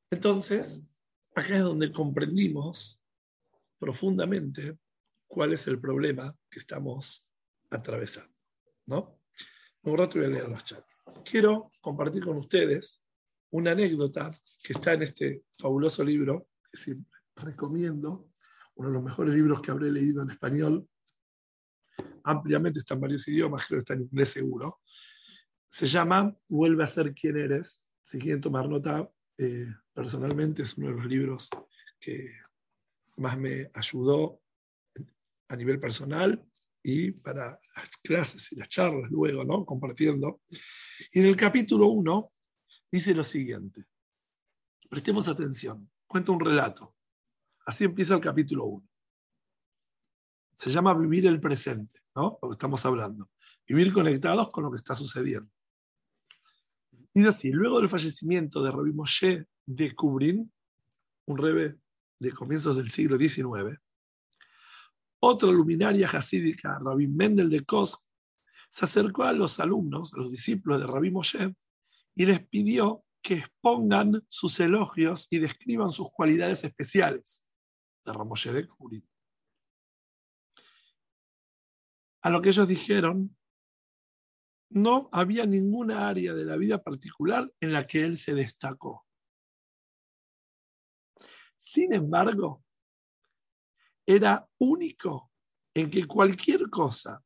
Entonces, 0.09 0.92
acá 1.35 1.55
es 1.55 1.63
donde 1.63 1.91
comprendimos 1.91 3.01
profundamente 3.79 4.77
cuál 5.27 5.53
es 5.53 5.67
el 5.67 5.79
problema 5.79 6.35
que 6.49 6.59
estamos 6.59 7.29
atravesando. 7.69 8.33
¿no? 8.85 9.19
Un 9.83 9.97
rato 9.97 10.19
voy 10.19 10.27
a 10.27 10.29
leer 10.29 10.49
los 10.49 10.63
chats. 10.63 10.87
Quiero 11.25 11.71
compartir 11.81 12.23
con 12.23 12.37
ustedes 12.37 13.03
una 13.51 13.71
anécdota 13.71 14.31
que 14.63 14.73
está 14.73 14.93
en 14.93 15.03
este 15.03 15.43
fabuloso 15.51 16.03
libro 16.03 16.47
que 16.71 16.77
siempre 16.77 17.11
recomiendo, 17.35 18.29
uno 18.75 18.87
de 18.89 18.93
los 18.93 19.03
mejores 19.03 19.33
libros 19.33 19.61
que 19.61 19.71
habré 19.71 19.91
leído 19.91 20.23
en 20.23 20.31
español. 20.31 20.87
Ampliamente 22.23 22.79
está 22.79 22.93
en 22.93 23.01
varios 23.01 23.27
idiomas, 23.27 23.65
creo 23.65 23.77
que 23.77 23.81
está 23.81 23.93
en 23.93 24.03
inglés 24.03 24.29
seguro. 24.29 24.79
Se 25.67 25.85
llama 25.87 26.35
Vuelve 26.47 26.83
a 26.83 26.87
ser 26.87 27.13
quien 27.13 27.37
eres. 27.37 27.87
Si 28.01 28.17
quieren 28.19 28.41
tomar 28.41 28.67
nota, 28.67 29.09
eh, 29.37 29.67
personalmente 29.93 30.61
es 30.61 30.77
uno 30.77 30.89
de 30.89 30.95
los 30.95 31.05
libros 31.05 31.49
que 31.99 32.27
más 33.17 33.37
me 33.37 33.69
ayudó 33.73 34.41
a 35.47 35.55
nivel 35.55 35.79
personal 35.79 36.43
y 36.83 37.11
para 37.11 37.57
las 37.75 37.89
clases 38.03 38.51
y 38.51 38.57
las 38.57 38.69
charlas 38.69 39.09
luego, 39.09 39.43
¿no? 39.45 39.65
Compartiendo. 39.65 40.41
Y 41.11 41.19
en 41.19 41.27
el 41.27 41.35
capítulo 41.35 41.87
1 41.87 42.31
dice 42.91 43.13
lo 43.13 43.23
siguiente. 43.23 43.85
Prestemos 44.89 45.27
atención. 45.27 45.89
Cuenta 46.05 46.31
un 46.31 46.39
relato. 46.39 46.95
Así 47.65 47.85
empieza 47.85 48.15
el 48.15 48.19
capítulo 48.19 48.65
1. 48.65 48.87
Se 50.55 50.69
llama 50.69 50.93
vivir 50.93 51.25
el 51.25 51.39
presente, 51.39 52.01
¿no? 52.15 52.37
Lo 52.41 52.49
que 52.49 52.53
estamos 52.53 52.85
hablando. 52.85 53.29
Vivir 53.65 53.93
conectados 53.93 54.49
con 54.49 54.65
lo 54.65 54.71
que 54.71 54.77
está 54.77 54.95
sucediendo. 54.95 55.49
Dice 57.13 57.29
así, 57.29 57.51
luego 57.51 57.79
del 57.79 57.89
fallecimiento 57.89 58.63
de 58.63 58.71
Rabbi 58.71 58.91
Moshe 58.91 59.45
de 59.65 59.93
Kubrin, 59.93 60.51
un 61.27 61.37
rebe 61.37 61.77
de 62.19 62.31
comienzos 62.31 62.75
del 62.75 62.89
siglo 62.89 63.17
XIX, 63.17 63.79
otra 65.19 65.51
luminaria 65.51 66.07
hasídica, 66.07 66.79
Rabbi 66.83 67.07
Mendel 67.07 67.49
de 67.49 67.63
Kosk, 67.63 67.99
se 68.69 68.85
acercó 68.85 69.23
a 69.23 69.33
los 69.33 69.59
alumnos, 69.59 70.13
a 70.13 70.17
los 70.17 70.31
discípulos 70.31 70.79
de 70.79 70.87
Rabbi 70.87 71.11
Moshe, 71.11 71.55
y 72.15 72.25
les 72.25 72.45
pidió 72.47 73.05
que 73.21 73.35
expongan 73.35 74.25
sus 74.27 74.59
elogios 74.59 75.27
y 75.31 75.39
describan 75.39 75.91
sus 75.91 76.11
cualidades 76.11 76.63
especiales 76.63 77.49
de 78.05 78.11
Ramoshe 78.13 78.51
de 78.51 78.67
Kubrin. 78.67 79.07
A 82.21 82.29
lo 82.29 82.41
que 82.41 82.49
ellos 82.49 82.67
dijeron, 82.67 83.37
no 84.73 85.09
había 85.11 85.45
ninguna 85.45 86.07
área 86.07 86.33
de 86.33 86.45
la 86.45 86.57
vida 86.57 86.81
particular 86.81 87.51
en 87.59 87.71
la 87.73 87.85
que 87.85 88.03
él 88.03 88.17
se 88.17 88.33
destacó. 88.33 89.05
Sin 91.55 91.93
embargo, 91.93 92.63
era 94.05 94.47
único 94.57 95.31
en 95.73 95.89
que 95.89 96.05
cualquier 96.05 96.69
cosa 96.69 97.23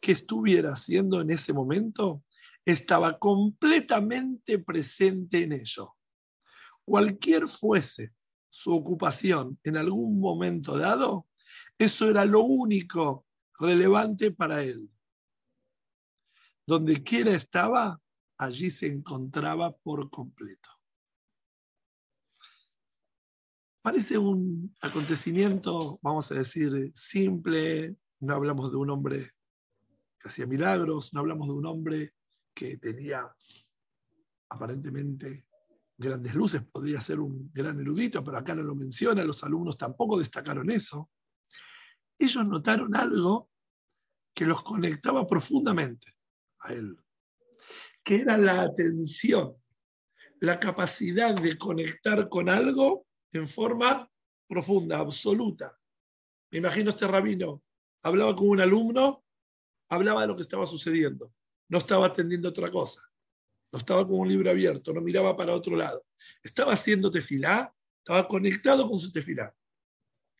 que 0.00 0.12
estuviera 0.12 0.72
haciendo 0.72 1.20
en 1.20 1.30
ese 1.30 1.52
momento 1.52 2.22
estaba 2.64 3.18
completamente 3.18 4.58
presente 4.58 5.42
en 5.42 5.52
ello. 5.52 5.96
Cualquier 6.84 7.48
fuese 7.48 8.14
su 8.50 8.74
ocupación 8.74 9.58
en 9.64 9.76
algún 9.76 10.20
momento 10.20 10.76
dado, 10.76 11.26
eso 11.78 12.10
era 12.10 12.24
lo 12.24 12.40
único 12.42 13.26
relevante 13.58 14.30
para 14.30 14.62
él. 14.62 14.88
Donde 16.70 17.02
quiera 17.02 17.32
estaba, 17.32 18.00
allí 18.38 18.70
se 18.70 18.86
encontraba 18.86 19.76
por 19.78 20.08
completo. 20.08 20.70
Parece 23.82 24.16
un 24.16 24.72
acontecimiento, 24.80 25.98
vamos 26.00 26.30
a 26.30 26.36
decir, 26.36 26.92
simple, 26.94 27.96
no 28.20 28.34
hablamos 28.34 28.70
de 28.70 28.76
un 28.76 28.88
hombre 28.88 29.32
que 30.16 30.28
hacía 30.28 30.46
milagros, 30.46 31.12
no 31.12 31.18
hablamos 31.18 31.48
de 31.48 31.54
un 31.54 31.66
hombre 31.66 32.14
que 32.54 32.76
tenía 32.76 33.28
aparentemente 34.50 35.48
grandes 35.98 36.36
luces, 36.36 36.62
podría 36.62 37.00
ser 37.00 37.18
un 37.18 37.50
gran 37.52 37.80
erudito, 37.80 38.22
pero 38.22 38.38
acá 38.38 38.54
no 38.54 38.62
lo 38.62 38.76
menciona, 38.76 39.24
los 39.24 39.42
alumnos 39.42 39.76
tampoco 39.76 40.20
destacaron 40.20 40.70
eso. 40.70 41.10
Ellos 42.16 42.46
notaron 42.46 42.94
algo 42.94 43.50
que 44.32 44.46
los 44.46 44.62
conectaba 44.62 45.26
profundamente 45.26 46.19
a 46.60 46.72
él, 46.72 46.96
que 48.02 48.20
era 48.20 48.36
la 48.36 48.62
atención, 48.62 49.56
la 50.40 50.58
capacidad 50.58 51.34
de 51.34 51.58
conectar 51.58 52.28
con 52.28 52.48
algo 52.48 53.06
en 53.32 53.46
forma 53.46 54.10
profunda, 54.48 54.98
absoluta. 54.98 55.78
Me 56.50 56.58
imagino 56.58 56.90
este 56.90 57.06
rabino, 57.06 57.62
hablaba 58.02 58.34
con 58.34 58.48
un 58.48 58.60
alumno, 58.60 59.24
hablaba 59.88 60.22
de 60.22 60.28
lo 60.28 60.36
que 60.36 60.42
estaba 60.42 60.66
sucediendo, 60.66 61.32
no 61.68 61.78
estaba 61.78 62.06
atendiendo 62.06 62.48
otra 62.48 62.70
cosa, 62.70 63.00
no 63.72 63.78
estaba 63.78 64.06
con 64.06 64.18
un 64.18 64.28
libro 64.28 64.50
abierto, 64.50 64.92
no 64.92 65.00
miraba 65.00 65.36
para 65.36 65.54
otro 65.54 65.76
lado, 65.76 66.04
estaba 66.42 66.72
haciendo 66.72 67.10
tefilá, 67.10 67.72
estaba 67.98 68.26
conectado 68.26 68.88
con 68.88 68.98
su 68.98 69.12
tefilá, 69.12 69.54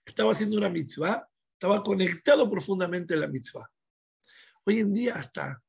estaba 0.04 0.32
haciendo 0.32 0.56
una 0.56 0.68
mitzvah, 0.68 1.28
estaba 1.52 1.82
conectado 1.82 2.50
profundamente 2.50 3.14
en 3.14 3.20
la 3.20 3.28
mitzvah. 3.28 3.70
Hoy 4.64 4.78
en 4.78 4.92
día 4.92 5.14
hasta 5.14 5.62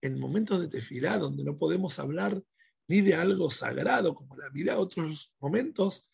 en 0.00 0.18
momentos 0.18 0.60
de 0.60 0.68
tefilá 0.68 1.18
donde 1.18 1.44
no 1.44 1.56
podemos 1.58 1.98
hablar 1.98 2.42
ni 2.88 3.00
de 3.00 3.14
algo 3.14 3.50
sagrado 3.50 4.14
como 4.14 4.36
la 4.36 4.48
vida, 4.48 4.78
otros 4.78 5.34
momentos 5.40 6.10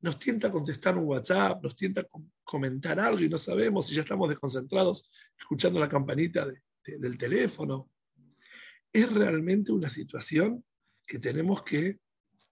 nos 0.00 0.18
tienta 0.18 0.50
contestar 0.50 0.96
un 0.96 1.04
WhatsApp, 1.04 1.62
nos 1.62 1.74
tienta 1.74 2.06
comentar 2.44 3.00
algo 3.00 3.20
y 3.20 3.28
no 3.28 3.38
sabemos 3.38 3.86
si 3.86 3.94
ya 3.94 4.02
estamos 4.02 4.28
desconcentrados 4.28 5.10
escuchando 5.36 5.80
la 5.80 5.88
campanita 5.88 6.46
del 6.84 7.18
teléfono. 7.18 7.90
Es 8.92 9.12
realmente 9.12 9.72
una 9.72 9.88
situación 9.88 10.64
que 11.06 11.18
tenemos 11.18 11.62
que 11.62 11.98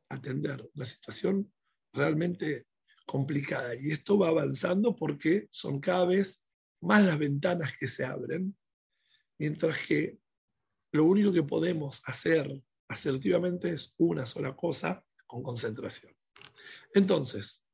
atender, 0.08 0.68
una 0.74 0.84
situación 0.84 1.52
realmente 1.92 2.66
complicada. 3.06 3.74
Y 3.74 3.92
esto 3.92 4.18
va 4.18 4.28
avanzando 4.28 4.96
porque 4.96 5.46
son 5.50 5.80
cada 5.80 6.06
vez 6.06 6.46
más 6.80 7.02
las 7.04 7.18
ventanas 7.18 7.72
que 7.78 7.86
se 7.86 8.04
abren, 8.04 8.56
mientras 9.38 9.78
que 9.78 10.18
lo 10.96 11.04
único 11.04 11.32
que 11.32 11.42
podemos 11.42 12.02
hacer 12.06 12.62
asertivamente 12.88 13.70
es 13.70 13.94
una 13.98 14.26
sola 14.26 14.56
cosa 14.56 15.04
con 15.26 15.42
concentración. 15.42 16.14
Entonces, 16.94 17.68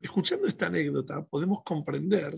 escuchando 0.00 0.46
esta 0.46 0.66
anécdota, 0.66 1.24
podemos 1.26 1.62
comprender 1.64 2.34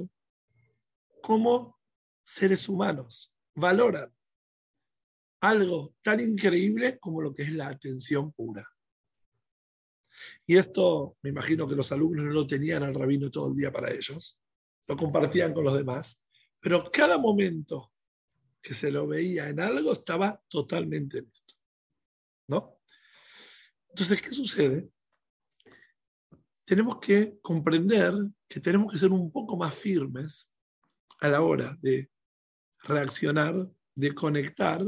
cómo 1.22 1.78
seres 2.24 2.68
humanos 2.68 3.34
valoran 3.54 4.12
algo 5.40 5.94
tan 6.02 6.20
increíble 6.20 6.98
como 6.98 7.22
lo 7.22 7.32
que 7.32 7.42
es 7.42 7.52
la 7.52 7.68
atención 7.68 8.32
pura. 8.32 8.68
Y 10.46 10.56
esto, 10.56 11.16
me 11.22 11.30
imagino 11.30 11.66
que 11.66 11.76
los 11.76 11.92
alumnos 11.92 12.26
no 12.26 12.32
lo 12.32 12.46
tenían 12.46 12.82
al 12.82 12.94
rabino 12.94 13.30
todo 13.30 13.48
el 13.48 13.54
día 13.54 13.72
para 13.72 13.90
ellos, 13.90 14.38
lo 14.86 14.96
compartían 14.96 15.54
con 15.54 15.64
los 15.64 15.74
demás, 15.74 16.26
pero 16.60 16.90
cada 16.90 17.16
momento 17.16 17.90
que 18.62 18.74
se 18.74 18.90
lo 18.90 19.06
veía 19.06 19.48
en 19.48 19.60
algo 19.60 19.92
estaba 19.92 20.42
totalmente 20.48 21.18
en 21.18 21.30
esto. 21.32 21.54
¿No? 22.48 22.80
Entonces, 23.88 24.20
¿qué 24.22 24.30
sucede? 24.30 24.90
Tenemos 26.64 26.98
que 27.00 27.38
comprender 27.40 28.14
que 28.48 28.60
tenemos 28.60 28.92
que 28.92 28.98
ser 28.98 29.10
un 29.10 29.30
poco 29.32 29.56
más 29.56 29.74
firmes 29.74 30.54
a 31.20 31.28
la 31.28 31.42
hora 31.42 31.76
de 31.80 32.10
reaccionar, 32.82 33.68
de 33.94 34.14
conectar 34.14 34.82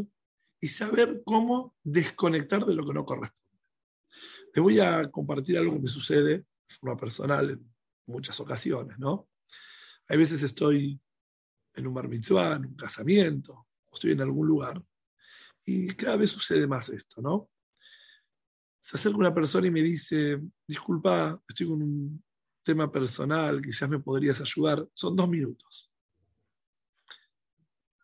y 0.61 0.68
saber 0.68 1.22
cómo 1.24 1.76
desconectar 1.82 2.64
de 2.64 2.74
lo 2.74 2.85
que 2.85 2.94
no 2.94 3.04
corresponde. 3.04 3.42
Les 4.54 4.62
voy 4.62 4.80
a 4.80 5.02
compartir 5.11 5.58
algo 5.58 5.74
que 5.74 5.80
me 5.80 5.88
sucede 5.88 6.38
de 6.38 6.46
forma 6.68 6.96
personal 6.96 7.50
en 7.50 7.74
muchas 8.06 8.38
ocasiones, 8.38 8.98
¿no? 8.98 9.28
Hay 10.08 10.18
veces 10.18 10.42
estoy 10.42 11.00
en 11.74 11.87
un 11.87 11.94
bar 11.94 12.08
mitzvah, 12.08 12.56
en 12.56 12.66
un 12.66 12.74
casamiento, 12.74 13.66
o 13.90 13.94
estoy 13.94 14.12
en 14.12 14.20
algún 14.20 14.46
lugar, 14.46 14.82
y 15.64 15.88
cada 15.94 16.16
vez 16.16 16.30
sucede 16.30 16.66
más 16.66 16.88
esto, 16.88 17.22
¿no? 17.22 17.50
Se 18.80 18.96
acerca 18.96 19.18
una 19.18 19.35
persona 19.35 19.66
y 19.68 19.70
me 19.70 19.82
dice, 19.82 20.40
disculpa, 20.66 21.40
estoy 21.46 21.68
con 21.68 21.82
un 21.82 22.24
tema 22.64 22.90
personal, 22.90 23.62
quizás 23.62 23.88
me 23.88 24.00
podrías 24.00 24.40
ayudar, 24.40 24.87
son 24.92 25.14
dos 25.14 25.28
minutos. 25.28 25.92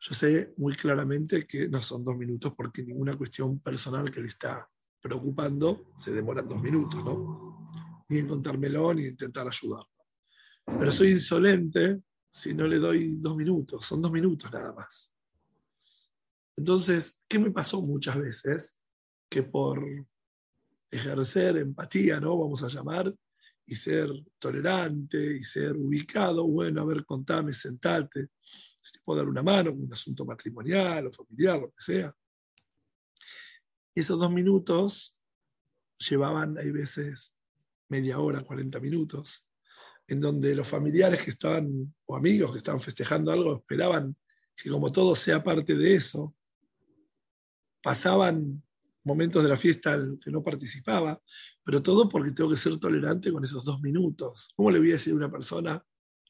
Yo 0.00 0.14
sé 0.14 0.54
muy 0.56 0.74
claramente 0.74 1.46
que 1.46 1.68
no 1.68 1.82
son 1.82 2.04
dos 2.04 2.16
minutos 2.16 2.54
porque 2.56 2.84
ninguna 2.84 3.16
cuestión 3.16 3.58
personal 3.58 4.10
que 4.10 4.20
le 4.20 4.28
está 4.28 4.68
preocupando 5.00 5.92
se 5.98 6.12
demoran 6.12 6.48
dos 6.48 6.62
minutos, 6.62 7.04
¿no? 7.04 7.70
Ni 8.08 8.18
en 8.18 8.28
contármelo 8.28 8.94
ni 8.94 9.06
intentar 9.06 9.48
ayudarlo. 9.48 9.90
Pero 10.64 10.92
soy 10.92 11.10
insolente 11.10 12.00
si 12.30 12.54
no 12.54 12.66
le 12.66 12.78
doy 12.78 13.16
dos 13.16 13.36
minutos, 13.36 13.84
son 13.84 14.02
dos 14.02 14.12
minutos 14.12 14.52
nada 14.52 14.72
más. 14.72 15.12
Entonces, 16.56 17.24
¿qué 17.28 17.38
me 17.38 17.50
pasó 17.50 17.80
muchas 17.82 18.18
veces? 18.18 18.82
Que 19.28 19.42
por 19.42 19.84
ejercer 20.90 21.58
empatía, 21.58 22.18
¿no? 22.20 22.36
Vamos 22.38 22.62
a 22.62 22.68
llamar, 22.68 23.14
y 23.68 23.74
ser 23.74 24.10
tolerante 24.38 25.36
y 25.36 25.44
ser 25.44 25.76
ubicado, 25.76 26.46
bueno, 26.46 26.80
a 26.80 26.84
ver, 26.86 27.04
contame, 27.04 27.52
sentate, 27.52 28.30
si 28.40 28.92
te 28.92 29.00
puedo 29.04 29.18
dar 29.18 29.28
una 29.28 29.42
mano 29.42 29.72
un 29.72 29.92
asunto 29.92 30.24
matrimonial 30.24 31.06
o 31.06 31.12
familiar, 31.12 31.60
lo 31.60 31.68
que 31.68 31.82
sea. 31.82 32.16
Esos 33.94 34.18
dos 34.18 34.32
minutos 34.32 35.20
llevaban, 35.98 36.56
hay 36.56 36.70
veces, 36.70 37.36
media 37.90 38.18
hora, 38.18 38.42
40 38.42 38.80
minutos, 38.80 39.46
en 40.08 40.20
donde 40.20 40.54
los 40.54 40.66
familiares 40.66 41.22
que 41.22 41.30
estaban, 41.30 41.94
o 42.06 42.16
amigos 42.16 42.50
que 42.52 42.58
estaban 42.58 42.80
festejando 42.80 43.30
algo, 43.30 43.56
esperaban 43.56 44.16
que 44.56 44.70
como 44.70 44.90
todo 44.90 45.14
sea 45.14 45.44
parte 45.44 45.74
de 45.76 45.94
eso, 45.94 46.34
pasaban 47.82 48.62
momentos 49.04 49.42
de 49.42 49.48
la 49.48 49.56
fiesta 49.56 49.92
al 49.92 50.18
que 50.22 50.30
no 50.30 50.42
participaba, 50.42 51.18
pero 51.62 51.82
todo 51.82 52.08
porque 52.08 52.32
tengo 52.32 52.50
que 52.50 52.56
ser 52.56 52.78
tolerante 52.78 53.30
con 53.30 53.44
esos 53.44 53.64
dos 53.64 53.80
minutos. 53.80 54.52
¿Cómo 54.56 54.70
le 54.70 54.78
voy 54.78 54.88
a 54.88 54.92
decir 54.92 55.12
a 55.12 55.16
una 55.16 55.30
persona, 55.30 55.84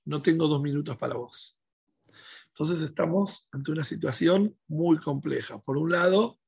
no 0.04 0.20
tengo 0.20 0.48
dos 0.48 0.60
minutos 0.60 0.96
para 0.96 1.14
vos? 1.14 1.58
Entonces 2.48 2.80
estamos 2.82 3.48
ante 3.52 3.70
una 3.70 3.84
situación 3.84 4.56
muy 4.66 4.98
compleja. 4.98 5.60
Por 5.60 5.78
un 5.78 5.92
lado, 5.92 6.40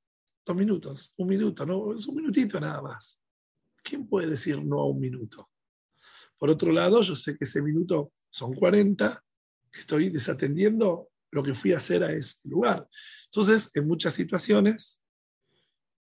dos 0.45 0.57
minutos, 0.57 1.15
un 1.17 1.29
minuto, 1.29 1.65
no, 1.65 1.95
es 1.95 2.07
un 2.07 2.17
minutito 2.17 2.59
nada 2.61 2.83
más. 2.83 3.23
¿Quién 3.83 4.09
puede 4.09 4.29
decir 4.29 4.63
no 4.65 4.81
a 4.81 4.87
un 4.87 5.01
minuto? 5.01 5.50
Por 6.41 6.49
otro 6.49 6.73
lado, 6.73 7.03
yo 7.03 7.15
sé 7.15 7.37
que 7.37 7.45
ese 7.45 7.61
minuto 7.61 8.15
son 8.31 8.55
40, 8.55 9.23
que 9.71 9.79
estoy 9.79 10.09
desatendiendo 10.09 11.11
lo 11.31 11.43
que 11.43 11.55
fui 11.55 11.75
a 11.75 11.77
hacer 11.77 12.03
a 12.03 12.13
ese 12.13 12.49
lugar. 12.49 12.89
Entonces, 13.27 13.71
en 13.75 13.87
muchas 13.87 14.15
situaciones, 14.15 15.05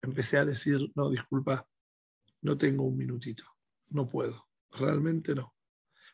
empecé 0.02 0.36
a 0.36 0.44
decir, 0.44 0.90
no, 0.96 1.08
disculpa, 1.08 1.64
no 2.42 2.58
tengo 2.58 2.82
un 2.82 2.96
minutito, 2.96 3.44
no 3.90 4.08
puedo, 4.08 4.48
realmente 4.72 5.36
no. 5.36 5.54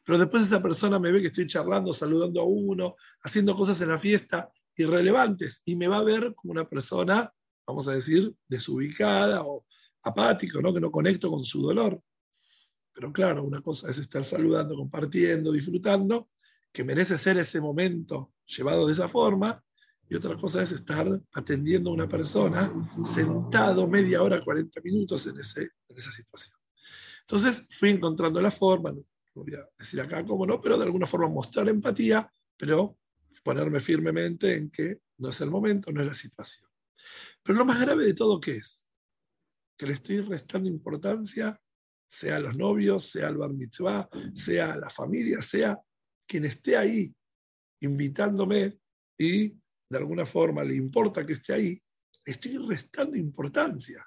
Pero 0.05 0.19
después 0.19 0.43
esa 0.43 0.61
persona 0.61 0.99
me 0.99 1.13
ve 1.13 1.23
que 1.23 1.29
estoy 1.29 1.47
charlando, 1.47 1.95
saludando 1.95 2.43
a 2.43 2.45
uno, 2.45 2.97
haciendo 3.23 3.55
cosas 3.55 3.81
en 3.81 3.89
la 3.89 3.99
fiesta 3.99 4.53
irrelevantes 4.77 5.63
y 5.65 5.77
me 5.77 5.89
va 5.89 5.97
a 5.97 6.05
ver 6.05 6.35
como 6.35 6.53
una 6.53 6.69
persona, 6.69 7.33
vamos 7.67 7.89
a 7.89 7.95
decir, 7.95 8.35
desubicada 8.47 9.45
o 9.45 9.65
apático, 10.03 10.61
¿no? 10.61 10.75
que 10.75 10.81
no 10.81 10.91
conecto 10.91 11.31
con 11.31 11.43
su 11.43 11.63
dolor. 11.63 12.03
Pero 13.01 13.15
claro, 13.15 13.45
una 13.45 13.63
cosa 13.63 13.91
es 13.91 13.97
estar 13.97 14.23
saludando, 14.23 14.77
compartiendo, 14.77 15.51
disfrutando, 15.53 16.29
que 16.71 16.85
merece 16.85 17.17
ser 17.17 17.39
ese 17.39 17.59
momento 17.59 18.35
llevado 18.45 18.87
de 18.87 18.93
esa 18.93 19.09
forma, 19.09 19.65
y 20.07 20.17
otra 20.17 20.37
cosa 20.37 20.63
es 20.63 20.73
estar 20.73 21.09
atendiendo 21.33 21.89
a 21.89 21.95
una 21.95 22.07
persona 22.07 22.71
sentado 23.03 23.87
media 23.87 24.23
hora, 24.23 24.43
40 24.43 24.83
minutos 24.83 25.27
en, 25.29 25.41
ese, 25.41 25.63
en 25.63 25.97
esa 25.97 26.13
situación. 26.13 26.59
Entonces 27.23 27.75
fui 27.79 27.89
encontrando 27.89 28.43
la 28.43 28.51
forma, 28.51 28.93
no 28.93 29.03
voy 29.33 29.55
a 29.55 29.67
decir 29.79 29.99
acá 29.99 30.23
cómo 30.23 30.45
no, 30.45 30.61
pero 30.61 30.77
de 30.77 30.85
alguna 30.85 31.07
forma 31.07 31.27
mostrar 31.27 31.71
empatía, 31.71 32.31
pero 32.55 32.99
ponerme 33.43 33.81
firmemente 33.81 34.57
en 34.57 34.71
que 34.71 35.01
no 35.17 35.31
es 35.31 35.41
el 35.41 35.49
momento, 35.49 35.91
no 35.91 36.03
es 36.03 36.07
la 36.07 36.13
situación. 36.13 36.69
Pero 37.43 37.57
lo 37.61 37.65
más 37.65 37.81
grave 37.81 38.05
de 38.05 38.13
todo, 38.13 38.39
¿qué 38.39 38.57
es? 38.57 38.87
Que 39.79 39.87
le 39.87 39.95
estoy 39.95 40.21
restando 40.21 40.69
importancia 40.69 41.59
sea 42.11 42.41
los 42.41 42.57
novios, 42.57 43.05
sea 43.05 43.29
el 43.29 43.37
bar 43.37 43.53
mitzvah, 43.53 44.09
sea 44.35 44.77
la 44.77 44.91
familia, 44.91 45.41
sea 45.41 45.79
quien 46.27 46.45
esté 46.45 46.77
ahí 46.77 47.15
invitándome 47.81 48.81
y 49.17 49.49
de 49.49 49.99
alguna 49.99 50.27
forma 50.27 50.65
le 50.65 50.75
importa 50.75 51.25
que 51.25 51.35
esté 51.35 51.53
ahí, 51.53 51.83
estoy 52.25 52.59
restando 52.67 53.17
importancia. 53.17 54.05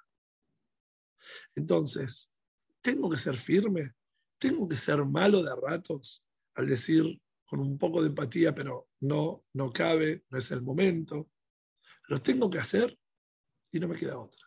Entonces, 1.55 2.35
tengo 2.81 3.09
que 3.09 3.17
ser 3.17 3.37
firme, 3.37 3.93
tengo 4.37 4.67
que 4.67 4.75
ser 4.75 5.03
malo 5.05 5.41
de 5.41 5.55
ratos 5.55 6.25
al 6.55 6.67
decir 6.67 7.21
con 7.45 7.61
un 7.61 7.77
poco 7.77 8.01
de 8.01 8.09
empatía, 8.09 8.53
pero 8.53 8.89
no, 8.99 9.39
no 9.53 9.71
cabe, 9.71 10.25
no 10.29 10.37
es 10.37 10.51
el 10.51 10.61
momento. 10.61 11.31
Lo 12.09 12.21
tengo 12.21 12.49
que 12.49 12.59
hacer 12.59 12.97
y 13.71 13.79
no 13.79 13.87
me 13.87 13.97
queda 13.97 14.17
otra. 14.17 14.41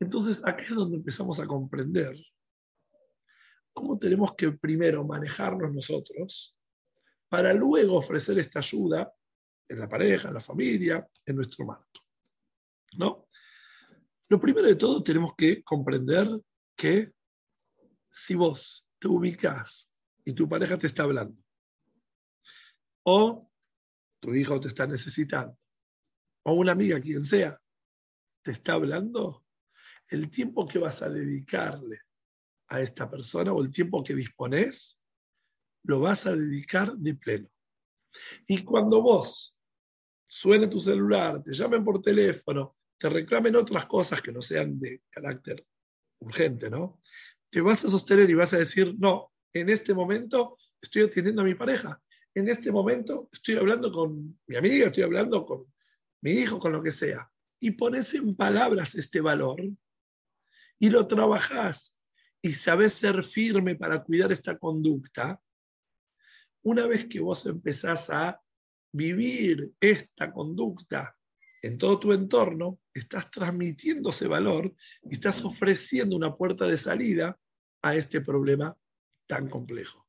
Entonces, 0.00 0.44
acá 0.44 0.64
es 0.64 0.74
donde 0.74 0.96
empezamos 0.96 1.38
a 1.38 1.46
comprender 1.46 2.16
cómo 3.72 3.98
tenemos 3.98 4.34
que 4.34 4.52
primero 4.52 5.04
manejarnos 5.04 5.72
nosotros 5.72 6.56
para 7.28 7.52
luego 7.52 7.96
ofrecer 7.96 8.38
esta 8.38 8.58
ayuda 8.58 9.12
en 9.68 9.78
la 9.78 9.88
pareja, 9.88 10.28
en 10.28 10.34
la 10.34 10.40
familia, 10.40 11.08
en 11.24 11.36
nuestro 11.36 11.64
marco. 11.64 12.00
¿No? 12.98 13.28
Lo 14.28 14.38
primero 14.38 14.66
de 14.66 14.76
todo 14.76 15.02
tenemos 15.02 15.34
que 15.34 15.62
comprender 15.62 16.28
que 16.76 17.12
si 18.10 18.34
vos 18.34 18.86
te 18.98 19.08
ubicas 19.08 19.94
y 20.24 20.32
tu 20.32 20.48
pareja 20.48 20.76
te 20.76 20.86
está 20.86 21.04
hablando, 21.04 21.42
o 23.04 23.50
tu 24.20 24.34
hijo 24.34 24.60
te 24.60 24.68
está 24.68 24.86
necesitando, 24.86 25.58
o 26.44 26.52
una 26.52 26.72
amiga, 26.72 27.00
quien 27.00 27.24
sea, 27.24 27.58
te 28.42 28.50
está 28.50 28.74
hablando, 28.74 29.44
el 30.08 30.30
tiempo 30.30 30.66
que 30.66 30.78
vas 30.78 31.02
a 31.02 31.08
dedicarle 31.08 32.00
a 32.72 32.80
esta 32.80 33.10
persona 33.10 33.52
o 33.52 33.62
el 33.62 33.70
tiempo 33.70 34.02
que 34.02 34.14
dispones, 34.14 35.02
lo 35.84 36.00
vas 36.00 36.26
a 36.26 36.34
dedicar 36.34 36.96
de 36.96 37.14
pleno. 37.14 37.48
Y 38.46 38.64
cuando 38.64 39.02
vos 39.02 39.60
suene 40.26 40.66
tu 40.68 40.80
celular, 40.80 41.42
te 41.42 41.52
llamen 41.52 41.84
por 41.84 42.00
teléfono, 42.00 42.76
te 42.98 43.10
reclamen 43.10 43.56
otras 43.56 43.84
cosas 43.86 44.22
que 44.22 44.32
no 44.32 44.40
sean 44.40 44.78
de 44.80 45.02
carácter 45.10 45.66
urgente, 46.20 46.70
¿no? 46.70 47.02
Te 47.50 47.60
vas 47.60 47.84
a 47.84 47.88
sostener 47.88 48.30
y 48.30 48.34
vas 48.34 48.54
a 48.54 48.58
decir, 48.58 48.94
no, 48.98 49.32
en 49.52 49.68
este 49.68 49.92
momento 49.92 50.56
estoy 50.80 51.02
atendiendo 51.02 51.42
a 51.42 51.44
mi 51.44 51.54
pareja, 51.54 52.00
en 52.34 52.48
este 52.48 52.72
momento 52.72 53.28
estoy 53.30 53.56
hablando 53.56 53.92
con 53.92 54.40
mi 54.46 54.56
amiga, 54.56 54.86
estoy 54.86 55.02
hablando 55.02 55.44
con 55.44 55.66
mi 56.22 56.30
hijo, 56.30 56.58
con 56.58 56.72
lo 56.72 56.82
que 56.82 56.92
sea. 56.92 57.30
Y 57.60 57.72
pones 57.72 58.14
en 58.14 58.34
palabras 58.34 58.94
este 58.94 59.20
valor 59.20 59.60
y 60.78 60.88
lo 60.88 61.06
trabajás 61.06 62.01
y 62.42 62.52
sabes 62.52 62.94
ser 62.94 63.22
firme 63.22 63.76
para 63.76 64.02
cuidar 64.02 64.32
esta 64.32 64.58
conducta, 64.58 65.40
una 66.64 66.86
vez 66.86 67.06
que 67.06 67.20
vos 67.20 67.46
empezás 67.46 68.10
a 68.10 68.40
vivir 68.92 69.72
esta 69.80 70.32
conducta 70.32 71.16
en 71.62 71.78
todo 71.78 71.98
tu 72.00 72.12
entorno, 72.12 72.80
estás 72.92 73.30
transmitiendo 73.30 74.10
ese 74.10 74.26
valor 74.26 74.74
y 75.04 75.14
estás 75.14 75.44
ofreciendo 75.44 76.16
una 76.16 76.36
puerta 76.36 76.66
de 76.66 76.76
salida 76.76 77.38
a 77.82 77.94
este 77.94 78.20
problema 78.20 78.76
tan 79.28 79.48
complejo. 79.48 80.08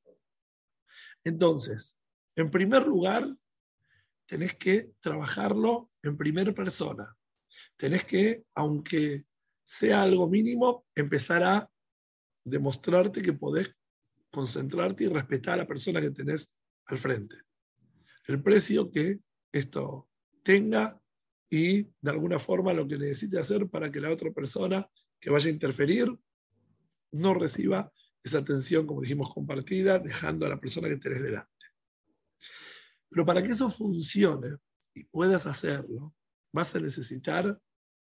Entonces, 1.24 2.00
en 2.36 2.50
primer 2.50 2.88
lugar, 2.88 3.28
tenés 4.26 4.56
que 4.56 4.92
trabajarlo 5.00 5.92
en 6.02 6.18
primera 6.18 6.52
persona. 6.54 7.16
Tenés 7.78 8.04
que, 8.06 8.44
aunque 8.56 9.26
sea 9.64 10.02
algo 10.02 10.28
mínimo, 10.28 10.86
empezar 10.96 11.44
a 11.44 11.73
demostrarte 12.44 13.22
que 13.22 13.34
podés 13.34 13.76
concentrarte 14.32 15.06
y 15.06 15.08
respetar 15.08 15.56
a 15.56 15.58
la 15.64 15.68
persona 15.68 16.02
que 16.02 16.12
tenés 16.12 16.60
al 16.86 16.98
frente. 16.98 17.36
El 18.28 18.42
precio 18.42 18.90
que 18.90 19.20
esto 19.52 20.10
tenga 20.44 21.00
y 21.50 21.84
de 21.84 22.10
alguna 22.10 22.40
forma 22.40 22.74
lo 22.74 22.88
que 22.88 22.98
necesite 22.98 23.40
hacer 23.40 23.70
para 23.70 23.92
que 23.92 24.00
la 24.00 24.12
otra 24.12 24.32
persona 24.32 24.90
que 25.20 25.30
vaya 25.30 25.48
a 25.50 25.54
interferir 25.54 26.08
no 27.12 27.34
reciba 27.34 27.92
esa 28.24 28.40
atención, 28.40 28.88
como 28.88 29.02
dijimos, 29.02 29.32
compartida, 29.34 30.00
dejando 30.00 30.46
a 30.46 30.50
la 30.50 30.60
persona 30.60 30.88
que 30.90 30.98
tenés 30.98 31.22
delante. 31.22 31.50
Pero 33.10 33.26
para 33.26 33.44
que 33.44 33.50
eso 33.50 33.70
funcione 33.70 34.58
y 34.96 35.04
puedas 35.04 35.46
hacerlo, 35.46 36.16
vas 36.52 36.74
a 36.76 36.80
necesitar 36.80 37.60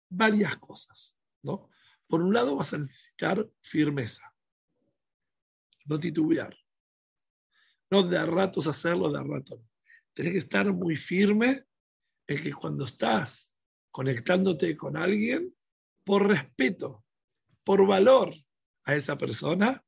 varias 0.09 0.55
cosas. 0.57 1.17
¿no? 1.43 1.69
Por 2.07 2.21
un 2.21 2.33
lado, 2.33 2.55
vas 2.55 2.73
a 2.73 2.77
necesitar 2.77 3.47
firmeza, 3.61 4.33
no 5.85 5.99
titubear, 5.99 6.55
no 7.89 8.03
de 8.03 8.17
a 8.17 8.25
ratos 8.25 8.67
hacerlo, 8.67 9.11
de 9.11 9.19
a 9.19 9.23
rato 9.23 9.57
no. 9.57 9.69
Tienes 10.13 10.33
que 10.33 10.39
estar 10.39 10.71
muy 10.73 10.95
firme 10.95 11.65
en 12.27 12.41
que 12.41 12.53
cuando 12.53 12.85
estás 12.85 13.59
conectándote 13.91 14.75
con 14.75 14.97
alguien, 14.97 15.55
por 16.03 16.27
respeto, 16.27 17.05
por 17.63 17.85
valor 17.85 18.33
a 18.83 18.95
esa 18.95 19.17
persona, 19.17 19.83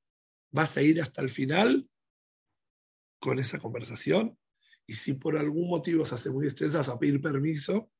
vas 0.51 0.77
a 0.77 0.81
ir 0.81 1.01
hasta 1.01 1.21
el 1.21 1.29
final 1.29 1.89
con 3.19 3.39
esa 3.39 3.59
conversación 3.59 4.37
y 4.85 4.95
si 4.95 5.13
por 5.13 5.37
algún 5.37 5.69
motivo 5.69 6.05
se 6.05 6.15
hace 6.15 6.29
muy 6.29 6.45
extensa, 6.45 6.79
vas 6.79 6.89
a 6.89 6.97
pedir 6.97 7.21
permiso 7.21 7.91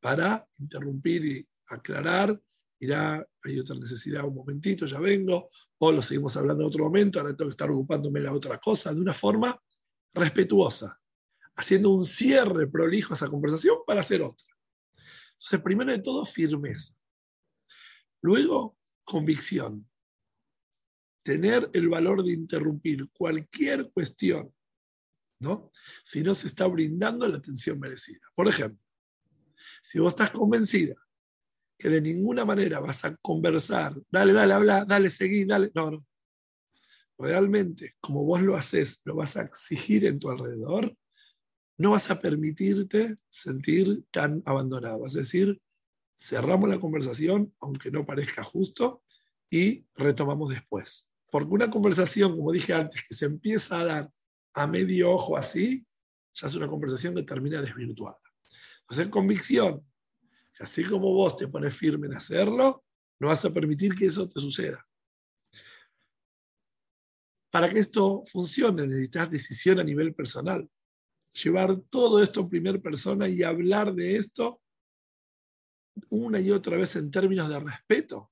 para 0.00 0.46
interrumpir 0.58 1.24
y 1.24 1.48
aclarar. 1.68 2.40
Irá, 2.80 3.26
hay 3.44 3.58
otra 3.58 3.76
necesidad, 3.76 4.24
un 4.24 4.34
momentito, 4.34 4.86
ya 4.86 4.98
vengo, 4.98 5.48
o 5.78 5.92
lo 5.92 6.02
seguimos 6.02 6.36
hablando 6.36 6.64
en 6.64 6.68
otro 6.68 6.84
momento, 6.84 7.20
ahora 7.20 7.36
tengo 7.36 7.48
que 7.48 7.52
estar 7.52 7.70
ocupándome 7.70 8.20
de 8.20 8.28
otra 8.28 8.58
cosa, 8.58 8.92
de 8.92 9.00
una 9.00 9.14
forma 9.14 9.58
respetuosa, 10.12 11.00
haciendo 11.56 11.90
un 11.90 12.04
cierre 12.04 12.66
prolijo 12.66 13.12
a 13.12 13.16
esa 13.16 13.28
conversación 13.28 13.78
para 13.86 14.00
hacer 14.00 14.22
otra. 14.22 14.46
Entonces, 15.32 15.60
primero 15.62 15.92
de 15.92 15.98
todo, 16.00 16.24
firmeza. 16.24 16.94
Luego, 18.22 18.76
convicción. 19.04 19.88
Tener 21.22 21.70
el 21.72 21.88
valor 21.88 22.22
de 22.24 22.32
interrumpir 22.32 23.08
cualquier 23.10 23.90
cuestión, 23.92 24.54
¿no? 25.40 25.70
Si 26.02 26.22
no 26.22 26.34
se 26.34 26.48
está 26.48 26.66
brindando 26.66 27.26
la 27.28 27.38
atención 27.38 27.78
merecida. 27.78 28.20
Por 28.34 28.48
ejemplo, 28.48 28.82
si 29.82 29.98
vos 29.98 30.12
estás 30.12 30.30
convencida 30.30 30.94
que 31.78 31.88
de 31.88 32.00
ninguna 32.00 32.44
manera 32.44 32.80
vas 32.80 33.04
a 33.04 33.16
conversar, 33.16 33.94
dale, 34.10 34.32
dale, 34.32 34.54
habla, 34.54 34.84
dale, 34.84 35.10
seguí, 35.10 35.44
dale, 35.44 35.70
no, 35.74 35.90
no. 35.90 36.06
Realmente, 37.18 37.94
como 38.00 38.24
vos 38.24 38.42
lo 38.42 38.56
haces, 38.56 39.00
lo 39.04 39.16
vas 39.16 39.36
a 39.36 39.42
exigir 39.42 40.04
en 40.04 40.18
tu 40.18 40.30
alrededor, 40.30 40.96
no 41.76 41.92
vas 41.92 42.10
a 42.10 42.20
permitirte 42.20 43.16
sentir 43.30 44.04
tan 44.10 44.42
abandonado. 44.46 45.06
Es 45.06 45.14
decir, 45.14 45.60
cerramos 46.18 46.68
la 46.68 46.78
conversación, 46.78 47.54
aunque 47.60 47.90
no 47.90 48.04
parezca 48.04 48.42
justo, 48.42 49.02
y 49.50 49.86
retomamos 49.94 50.48
después. 50.48 51.10
Porque 51.30 51.50
una 51.50 51.70
conversación, 51.70 52.36
como 52.36 52.52
dije 52.52 52.74
antes, 52.74 53.02
que 53.06 53.14
se 53.14 53.26
empieza 53.26 53.80
a 53.80 53.84
dar 53.84 54.10
a 54.54 54.66
medio 54.66 55.12
ojo 55.12 55.36
así, 55.36 55.86
ya 56.34 56.46
es 56.46 56.54
una 56.54 56.68
conversación 56.68 57.14
que 57.14 57.22
termina 57.22 57.60
desvirtuada. 57.60 58.18
Entonces, 58.82 59.08
convicción, 59.08 59.84
así 60.60 60.84
como 60.84 61.12
vos 61.12 61.36
te 61.36 61.48
pones 61.48 61.76
firme 61.76 62.06
en 62.06 62.14
hacerlo, 62.14 62.84
no 63.20 63.28
vas 63.28 63.44
a 63.44 63.52
permitir 63.52 63.94
que 63.94 64.06
eso 64.06 64.28
te 64.28 64.40
suceda. 64.40 64.86
Para 67.50 67.68
que 67.68 67.78
esto 67.78 68.22
funcione 68.26 68.86
necesitas 68.86 69.30
decisión 69.30 69.78
a 69.80 69.84
nivel 69.84 70.14
personal 70.14 70.68
llevar 71.42 71.76
todo 71.90 72.22
esto 72.22 72.40
en 72.40 72.48
primera 72.48 72.78
persona 72.78 73.28
y 73.28 73.42
hablar 73.42 73.92
de 73.94 74.16
esto 74.16 74.60
una 76.10 76.40
y 76.40 76.50
otra 76.50 76.76
vez 76.76 76.96
en 76.96 77.10
términos 77.10 77.48
de 77.48 77.60
respeto. 77.60 78.30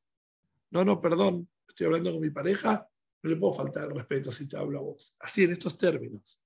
No, 0.70 0.84
no, 0.84 1.00
perdón, 1.00 1.48
estoy 1.68 1.86
hablando 1.86 2.12
con 2.12 2.20
mi 2.20 2.30
pareja, 2.30 2.88
no 3.22 3.30
le 3.30 3.36
puedo 3.36 3.54
faltar 3.54 3.84
el 3.84 3.94
respeto 3.94 4.32
si 4.32 4.48
te 4.48 4.56
hablo 4.56 4.78
a 4.78 4.82
vos. 4.82 5.14
Así, 5.20 5.44
en 5.44 5.52
estos 5.52 5.76
términos. 5.76 6.40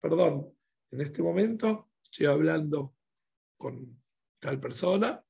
Perdón, 0.00 0.52
en 0.90 1.00
este 1.00 1.22
momento 1.22 1.90
estoy 2.02 2.26
hablando 2.26 2.94
con 3.56 4.00
tal 4.46 4.60
persona 4.60 5.20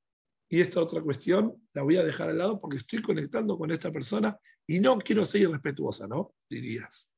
y 0.46 0.60
esta 0.60 0.82
otra 0.82 1.00
cuestión 1.00 1.66
la 1.72 1.82
voy 1.82 1.96
a 1.96 2.04
dejar 2.04 2.28
al 2.28 2.36
lado 2.36 2.58
porque 2.58 2.76
estoy 2.76 3.00
conectando 3.00 3.56
con 3.56 3.70
esta 3.70 3.90
persona 3.90 4.38
y 4.66 4.78
no 4.78 4.98
quiero 4.98 5.24
ser 5.24 5.40
irrespetuosa, 5.40 6.06
¿no? 6.06 6.28
Dirías. 6.50 7.10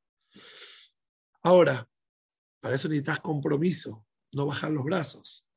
Ahora, 1.42 1.88
para 2.60 2.76
eso 2.76 2.88
necesitas 2.88 3.18
compromiso, 3.18 4.06
no 4.32 4.46
bajar 4.46 4.70
los 4.70 4.84
brazos. 4.84 5.48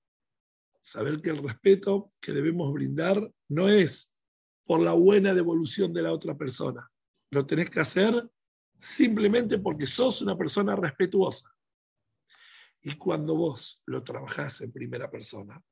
Saber 0.81 1.21
que 1.21 1.29
el 1.29 1.43
respeto 1.43 2.09
que 2.19 2.31
debemos 2.33 2.73
brindar 2.73 3.31
no 3.47 3.69
es 3.69 4.19
por 4.65 4.81
la 4.81 4.93
buena 4.93 5.35
devolución 5.35 5.93
de 5.93 6.01
la 6.01 6.11
otra 6.11 6.35
persona. 6.35 6.91
Lo 7.29 7.45
tenés 7.45 7.69
que 7.69 7.81
hacer 7.81 8.15
simplemente 8.79 9.59
porque 9.59 9.85
sos 9.85 10.23
una 10.23 10.35
persona 10.35 10.75
respetuosa. 10.75 11.55
Y 12.81 12.95
cuando 12.95 13.35
vos 13.35 13.83
lo 13.85 14.03
trabajás 14.03 14.61
en 14.61 14.71
primera 14.71 15.11
persona, 15.11 15.63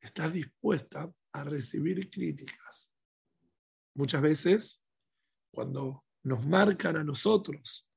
Estás 0.00 0.32
dispuesta 0.32 1.12
a 1.32 1.44
recibir 1.44 2.10
críticas. 2.10 2.92
Muchas 3.94 4.22
veces, 4.22 4.86
cuando 5.50 6.04
nos 6.24 6.44
marcan 6.46 6.96
a 6.96 7.04
nosotros 7.04 7.88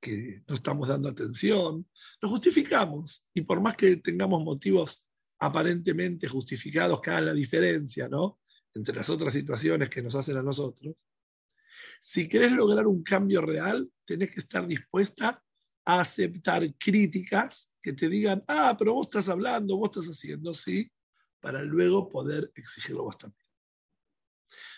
que 0.00 0.42
no 0.46 0.54
estamos 0.54 0.88
dando 0.88 1.08
atención, 1.08 1.86
lo 2.20 2.28
justificamos. 2.28 3.28
Y 3.34 3.42
por 3.42 3.60
más 3.60 3.76
que 3.76 3.96
tengamos 3.96 4.42
motivos 4.42 5.08
aparentemente 5.38 6.28
justificados 6.28 7.00
que 7.00 7.10
hagan 7.10 7.26
la 7.26 7.34
diferencia, 7.34 8.08
¿no? 8.08 8.40
Entre 8.74 8.94
las 8.94 9.10
otras 9.10 9.32
situaciones 9.32 9.88
que 9.88 10.02
nos 10.02 10.14
hacen 10.14 10.36
a 10.36 10.42
nosotros. 10.42 10.94
Si 12.00 12.28
querés 12.28 12.52
lograr 12.52 12.86
un 12.86 13.02
cambio 13.02 13.40
real, 13.42 13.90
tenés 14.04 14.32
que 14.32 14.40
estar 14.40 14.66
dispuesta 14.66 15.42
aceptar 15.84 16.62
críticas 16.76 17.76
que 17.82 17.92
te 17.92 18.08
digan, 18.08 18.44
ah, 18.48 18.76
pero 18.78 18.94
vos 18.94 19.06
estás 19.06 19.28
hablando, 19.28 19.76
vos 19.76 19.90
estás 19.90 20.08
haciendo, 20.08 20.52
sí, 20.54 20.90
para 21.40 21.62
luego 21.62 22.08
poder 22.08 22.50
exigirlo 22.54 23.08
también. 23.18 23.48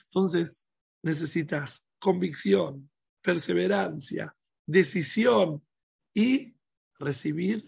Entonces, 0.05 0.71
necesitas 1.03 1.85
convicción, 1.99 2.91
perseverancia, 3.21 4.37
decisión 4.67 5.67
y 6.15 6.55
recibir 6.99 7.65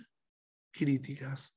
críticas. 0.70 1.57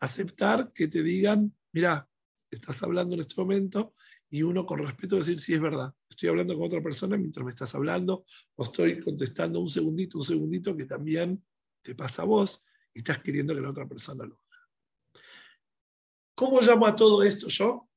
Aceptar 0.00 0.72
que 0.72 0.88
te 0.88 1.02
digan, 1.02 1.54
mira, 1.72 2.08
estás 2.50 2.82
hablando 2.82 3.14
en 3.14 3.20
este 3.20 3.34
momento 3.36 3.94
y 4.32 4.42
uno 4.42 4.64
con 4.64 4.78
respeto 4.78 5.16
decir 5.16 5.38
si 5.38 5.52
es 5.52 5.60
verdad. 5.60 5.94
Estoy 6.08 6.30
hablando 6.30 6.54
con 6.54 6.64
otra 6.64 6.82
persona 6.82 7.18
mientras 7.18 7.44
me 7.44 7.50
estás 7.50 7.74
hablando 7.74 8.24
o 8.54 8.62
estoy 8.62 8.98
contestando 8.98 9.60
un 9.60 9.68
segundito, 9.68 10.16
un 10.16 10.24
segundito 10.24 10.74
que 10.74 10.86
también 10.86 11.44
te 11.82 11.94
pasa 11.94 12.22
a 12.22 12.24
vos 12.24 12.64
y 12.94 13.00
estás 13.00 13.18
queriendo 13.18 13.54
que 13.54 13.60
la 13.60 13.68
otra 13.68 13.86
persona 13.86 14.24
lo 14.24 14.34
haga. 14.34 14.70
¿Cómo 16.34 16.62
llamo 16.62 16.86
a 16.86 16.96
todo 16.96 17.22
esto 17.22 17.48
yo? 17.48 17.90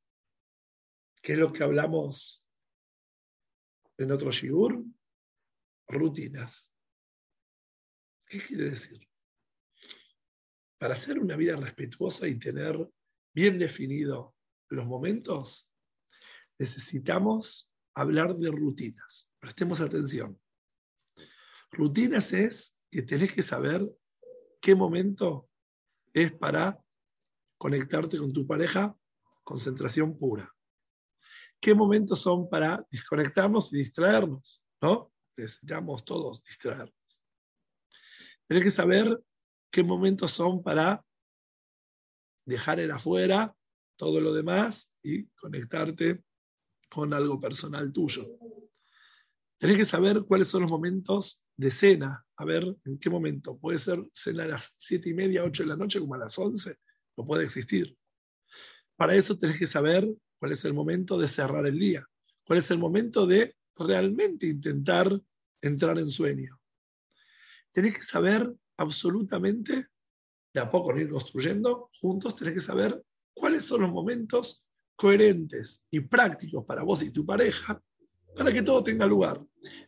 ¿Qué 1.22 1.34
es 1.34 1.40
lo 1.40 1.54
que 1.54 1.64
hablamos 1.64 2.46
en 3.98 4.12
otro 4.12 4.30
shigur? 4.30 4.84
Rutinas. 5.88 6.76
¿Qué 8.28 8.42
quiere 8.42 8.72
decir? 8.72 9.08
Para 10.78 10.96
hacer 10.96 11.18
una 11.18 11.38
vida 11.38 11.56
respetuosa 11.56 12.28
y 12.28 12.38
tener 12.38 12.78
bien 13.34 13.58
definido 13.58 14.36
los 14.68 14.86
momentos, 14.86 15.72
necesitamos 16.58 17.74
hablar 17.94 18.36
de 18.36 18.52
rutinas. 18.52 19.32
Prestemos 19.40 19.82
atención. 19.82 20.40
Rutinas 21.72 22.34
es 22.34 22.84
que 22.90 23.02
tenés 23.02 23.34
que 23.34 23.42
saber 23.42 23.90
qué 24.62 24.76
momento 24.76 25.50
es 26.14 26.32
para 26.32 26.80
conectarte 27.58 28.18
con 28.18 28.32
tu 28.32 28.48
pareja, 28.48 28.98
concentración 29.44 30.18
pura. 30.18 30.54
¿Qué 31.60 31.74
momentos 31.74 32.20
son 32.22 32.50
para 32.50 32.86
desconectarnos 32.92 33.74
y 33.74 33.78
distraernos? 33.78 34.64
¿No? 34.82 35.12
Necesitamos 35.38 36.06
todos 36.06 36.44
distraernos. 36.44 37.22
Tenés 38.48 38.64
que 38.64 38.72
saber 38.72 39.20
qué 39.72 39.84
momentos 39.84 40.32
son 40.32 40.64
para 40.64 41.04
dejar 42.46 42.80
el 42.80 42.92
afuera 42.92 43.56
todo 43.98 44.20
lo 44.20 44.34
demás 44.34 44.98
y 45.02 45.26
conectarte 45.30 46.24
con 46.96 47.14
algo 47.14 47.42
personal 47.42 47.92
tuyo. 47.92 48.26
Tenés 49.58 49.78
que 49.78 49.84
saber 49.84 50.24
cuáles 50.24 50.48
son 50.48 50.62
los 50.62 50.72
momentos 50.72 51.46
de 51.58 51.70
cena. 51.70 52.26
A 52.38 52.46
ver, 52.46 52.64
¿en 52.86 52.98
qué 52.98 53.10
momento? 53.10 53.58
Puede 53.58 53.80
ser 53.80 54.00
cena 54.14 54.44
a 54.44 54.48
las 54.48 54.76
siete 54.80 55.10
y 55.10 55.14
media, 55.14 55.44
ocho 55.44 55.64
de 55.64 55.70
la 55.70 55.76
noche, 55.76 56.00
como 56.00 56.16
a 56.16 56.20
las 56.20 56.40
once. 56.40 56.78
No 57.18 57.26
puede 57.26 57.44
existir. 57.44 57.98
Para 58.96 59.14
eso 59.14 59.38
tenés 59.38 59.60
que 59.60 59.68
saber 59.68 60.08
cuál 60.40 60.54
es 60.54 60.64
el 60.64 60.74
momento 60.74 61.18
de 61.18 61.28
cerrar 61.28 61.68
el 61.68 61.78
día. 61.78 62.08
Cuál 62.46 62.60
es 62.60 62.72
el 62.72 62.78
momento 62.78 63.28
de 63.28 63.58
realmente 63.76 64.48
intentar 64.48 65.22
entrar 65.62 66.00
en 66.00 66.10
sueño. 66.10 66.62
Tenés 67.74 67.98
que 67.98 68.04
saber 68.04 68.56
absolutamente, 68.78 69.88
de 70.54 70.62
a 70.62 70.72
poco 70.72 70.98
ir 70.98 71.10
construyendo, 71.10 71.90
juntos 72.00 72.38
tenés 72.38 72.54
que 72.54 72.62
saber 72.62 73.04
cuáles 73.34 73.66
son 73.66 73.82
los 73.82 73.92
momentos 73.92 74.65
coherentes 74.96 75.88
y 75.92 76.00
prácticos 76.02 76.64
para 76.66 76.84
vos 76.84 77.04
y 77.04 77.12
tu 77.12 77.26
pareja 77.26 77.82
para 78.36 78.52
que 78.52 78.62
todo 78.62 78.84
tenga 78.84 79.06
lugar. 79.06 79.42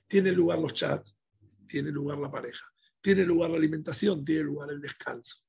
Tiene 0.07 0.31
lugar 0.31 0.59
los 0.59 0.73
chats, 0.73 1.19
tiene 1.67 1.91
lugar 1.91 2.17
la 2.17 2.31
pareja, 2.31 2.65
tiene 3.01 3.23
lugar 3.23 3.51
la 3.51 3.57
alimentación, 3.57 4.23
tiene 4.23 4.43
lugar 4.43 4.71
el 4.71 4.81
descanso. 4.81 5.47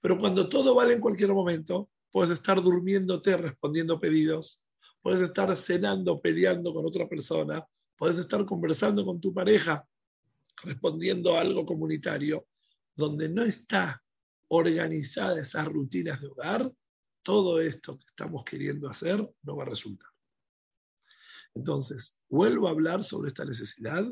Pero 0.00 0.18
cuando 0.18 0.48
todo 0.48 0.74
vale 0.74 0.94
en 0.94 1.00
cualquier 1.00 1.32
momento, 1.32 1.90
puedes 2.10 2.30
estar 2.30 2.62
durmiéndote 2.62 3.36
respondiendo 3.36 3.98
pedidos, 3.98 4.66
puedes 5.00 5.20
estar 5.20 5.54
cenando, 5.56 6.20
peleando 6.20 6.72
con 6.72 6.86
otra 6.86 7.08
persona, 7.08 7.64
puedes 7.96 8.18
estar 8.18 8.44
conversando 8.44 9.04
con 9.04 9.20
tu 9.20 9.32
pareja, 9.32 9.86
respondiendo 10.62 11.36
a 11.36 11.40
algo 11.40 11.64
comunitario, 11.64 12.46
donde 12.94 13.28
no 13.28 13.42
está 13.42 14.02
organizada 14.48 15.40
esas 15.40 15.66
rutinas 15.66 16.20
de 16.20 16.28
hogar, 16.28 16.72
todo 17.24 17.60
esto 17.60 17.98
que 17.98 18.04
estamos 18.06 18.44
queriendo 18.44 18.88
hacer 18.88 19.18
no 19.42 19.56
va 19.56 19.64
a 19.64 19.68
resultar. 19.68 20.10
Entonces, 21.54 22.22
vuelvo 22.28 22.68
a 22.68 22.70
hablar 22.70 23.02
sobre 23.02 23.28
esta 23.28 23.44
necesidad 23.44 24.04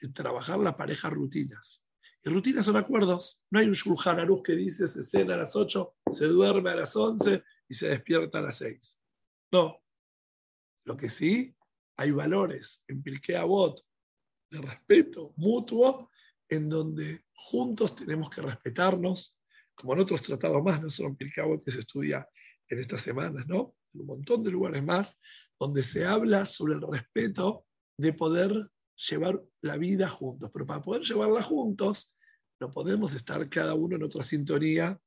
de 0.00 0.08
trabajar 0.08 0.58
la 0.58 0.76
pareja 0.76 1.08
rutinas. 1.08 1.86
Y 2.22 2.30
rutinas 2.30 2.64
son 2.66 2.76
acuerdos. 2.76 3.42
No 3.50 3.60
hay 3.60 3.66
un 3.66 3.72
Shulchan 3.72 4.26
que 4.44 4.52
dice 4.54 4.88
se 4.88 5.02
cena 5.02 5.34
a 5.34 5.38
las 5.38 5.56
8, 5.56 5.96
se 6.10 6.26
duerme 6.26 6.70
a 6.70 6.76
las 6.76 6.94
11 6.96 7.42
y 7.68 7.74
se 7.74 7.88
despierta 7.88 8.38
a 8.38 8.42
las 8.42 8.56
6. 8.58 9.00
No. 9.52 9.82
Lo 10.84 10.96
que 10.96 11.08
sí, 11.08 11.54
hay 11.96 12.10
valores 12.10 12.84
en 12.88 13.02
Pirkei 13.02 13.36
Avot 13.36 13.80
de 14.50 14.60
respeto 14.60 15.32
mutuo 15.36 16.10
en 16.48 16.68
donde 16.68 17.26
juntos 17.32 17.94
tenemos 17.94 18.28
que 18.28 18.42
respetarnos, 18.42 19.38
como 19.74 19.94
en 19.94 20.00
otros 20.00 20.20
tratados 20.22 20.62
más, 20.62 20.82
no 20.82 20.90
solo 20.90 21.10
en 21.10 21.16
Pirkei 21.16 21.44
que 21.64 21.70
se 21.70 21.80
estudia 21.80 22.28
en 22.70 22.78
estas 22.78 23.02
semanas, 23.02 23.46
¿no? 23.46 23.74
En 23.92 24.00
un 24.00 24.06
montón 24.06 24.42
de 24.42 24.50
lugares 24.50 24.82
más, 24.82 25.20
donde 25.58 25.82
se 25.82 26.06
habla 26.06 26.46
sobre 26.46 26.74
el 26.74 26.80
respeto 26.80 27.66
de 27.98 28.12
poder 28.12 28.70
llevar 29.08 29.42
la 29.60 29.76
vida 29.76 30.08
juntos. 30.08 30.50
Pero 30.52 30.66
para 30.66 30.80
poder 30.80 31.02
llevarla 31.02 31.42
juntos, 31.42 32.14
no 32.60 32.70
podemos 32.70 33.14
estar 33.14 33.48
cada 33.48 33.74
uno 33.74 33.96
en 33.96 34.04
otra 34.04 34.22
sintonía, 34.22 34.98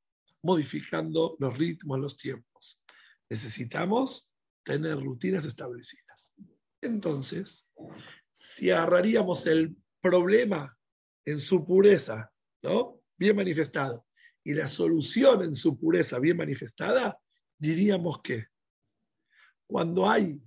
modificando 0.44 1.38
los 1.40 1.58
ritmos, 1.58 2.00
los 2.00 2.18
tiempos. 2.18 2.84
Necesitamos 3.30 4.34
tener 4.64 5.00
rutinas 5.00 5.46
establecidas. 5.46 6.34
Entonces, 6.82 7.70
si 8.32 8.72
agarraríamos 8.72 9.48
el 9.48 9.76
problema 10.02 10.78
en 11.26 11.40
su 11.40 11.66
pureza, 11.66 12.30
¿no? 12.62 13.00
Bien 13.18 13.36
manifestado, 13.36 14.06
y 14.44 14.54
la 14.54 14.68
solución 14.68 15.44
en 15.44 15.54
su 15.54 15.80
pureza 15.80 16.20
bien 16.20 16.36
manifestada, 16.36 17.18
diríamos 17.64 18.22
que 18.22 18.48
cuando 19.66 20.10
hay 20.10 20.38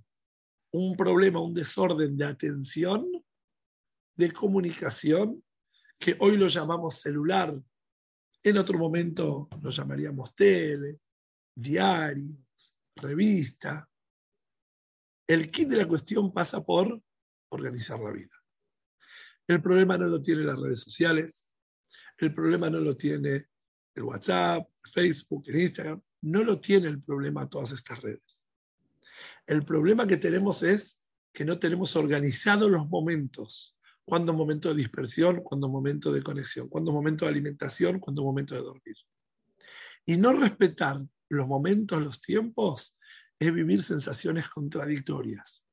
un 0.71 0.95
problema, 0.95 1.41
un 1.41 1.53
desorden 1.53 2.15
de 2.15 2.25
atención, 2.25 3.09
de 4.15 4.31
comunicación, 4.31 5.43
que 5.97 6.15
hoy 6.19 6.37
lo 6.37 6.47
llamamos 6.47 7.01
celular, 7.01 7.59
en 8.43 8.57
otro 8.59 8.77
momento 8.77 9.49
lo 9.59 9.71
llamaríamos 9.71 10.35
tele, 10.35 10.99
diarios, 11.55 12.37
revista. 12.95 13.89
El 15.27 15.49
kit 15.49 15.69
de 15.69 15.77
la 15.77 15.87
cuestión 15.87 16.31
pasa 16.31 16.63
por 16.63 17.01
organizar 17.49 17.99
la 17.99 18.11
vida. 18.11 18.35
El 19.47 19.59
problema 19.59 19.97
no 19.97 20.07
lo 20.07 20.21
tiene 20.21 20.43
las 20.43 20.59
redes 20.59 20.81
sociales, 20.81 21.51
el 22.19 22.31
problema 22.31 22.69
no 22.69 22.79
lo 22.79 22.95
tiene 22.95 23.47
el 23.95 24.03
WhatsApp, 24.03 24.69
Facebook, 24.93 25.43
el 25.47 25.61
Instagram, 25.61 26.01
no 26.21 26.43
lo 26.43 26.59
tiene 26.59 26.87
el 26.87 27.01
problema 27.01 27.49
todas 27.49 27.71
estas 27.71 28.01
redes. 28.01 28.45
El 29.45 29.63
problema 29.63 30.07
que 30.07 30.17
tenemos 30.17 30.63
es 30.63 31.03
que 31.33 31.45
no 31.45 31.59
tenemos 31.59 31.95
organizados 31.95 32.69
los 32.69 32.87
momentos. 32.89 33.77
Cuándo 34.03 34.33
momento 34.33 34.69
de 34.69 34.75
dispersión, 34.75 35.41
cuándo 35.43 35.69
momento 35.69 36.11
de 36.11 36.23
conexión, 36.23 36.69
cuándo 36.69 36.91
momento 36.91 37.25
de 37.25 37.31
alimentación, 37.31 37.99
cuándo 37.99 38.23
momento 38.23 38.55
de 38.55 38.61
dormir. 38.61 38.95
Y 40.05 40.17
no 40.17 40.33
respetar 40.33 41.01
los 41.29 41.47
momentos, 41.47 42.01
los 42.01 42.21
tiempos, 42.21 42.99
es 43.39 43.53
vivir 43.53 43.81
sensaciones 43.81 44.49
contradictorias. 44.49 45.65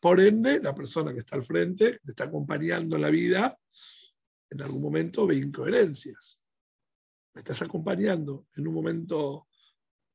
Por 0.00 0.20
ende, 0.20 0.60
la 0.60 0.74
persona 0.74 1.12
que 1.12 1.20
está 1.20 1.36
al 1.36 1.44
frente, 1.44 1.92
que 1.92 2.10
está 2.10 2.24
acompañando 2.24 2.98
la 2.98 3.10
vida, 3.10 3.56
en 4.50 4.62
algún 4.62 4.82
momento 4.82 5.26
ve 5.26 5.36
incoherencias. 5.36 6.42
Me 7.34 7.40
estás 7.40 7.62
acompañando 7.62 8.46
en 8.56 8.66
un 8.66 8.74
momento 8.74 9.46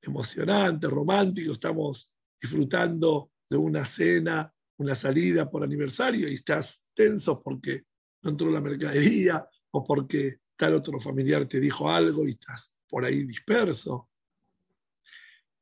emocionante, 0.06 0.88
romántico, 0.88 1.51
estamos 1.51 2.14
disfrutando 2.41 3.32
de 3.49 3.58
una 3.58 3.86
cena, 3.86 4.51
una 4.78 4.95
salida 4.95 5.49
por 5.49 5.64
aniversario 5.64 6.28
y 6.30 6.34
estás 6.34 6.91
tenso 6.93 7.41
porque 7.41 7.84
no 8.22 8.32
entró 8.32 8.49
la 8.49 8.62
mercadería 8.62 9.47
o 9.72 9.84
porque 9.84 10.39
tal 10.56 10.74
otro 10.74 10.99
familiar 10.99 11.45
te 11.45 11.60
dijo 11.60 11.89
algo 11.89 12.26
y 12.26 12.32
estás 12.32 12.82
por 12.88 13.06
ahí 13.06 13.26
disperso. 13.26 14.10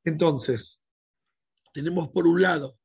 Entonces, 0.03 0.85
tenemos 1.73 2.09
por 2.09 2.27
un 2.27 2.41
lado 2.41 2.77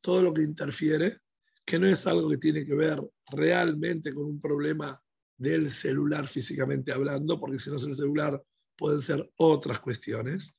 todo 0.00 0.22
lo 0.22 0.32
que 0.32 0.42
interfiere, 0.42 1.18
que 1.64 1.78
no 1.78 1.86
es 1.86 2.06
algo 2.06 2.30
que 2.30 2.38
tiene 2.38 2.64
que 2.64 2.74
ver 2.74 3.00
realmente 3.30 4.14
con 4.14 4.24
un 4.24 4.40
problema 4.40 5.00
del 5.36 5.70
celular 5.70 6.26
físicamente 6.28 6.92
hablando, 6.92 7.38
porque 7.38 7.58
si 7.58 7.70
no 7.70 7.76
es 7.76 7.84
el 7.84 7.94
celular 7.94 8.42
pueden 8.76 9.00
ser 9.00 9.30
otras 9.36 9.78
cuestiones. 9.80 10.58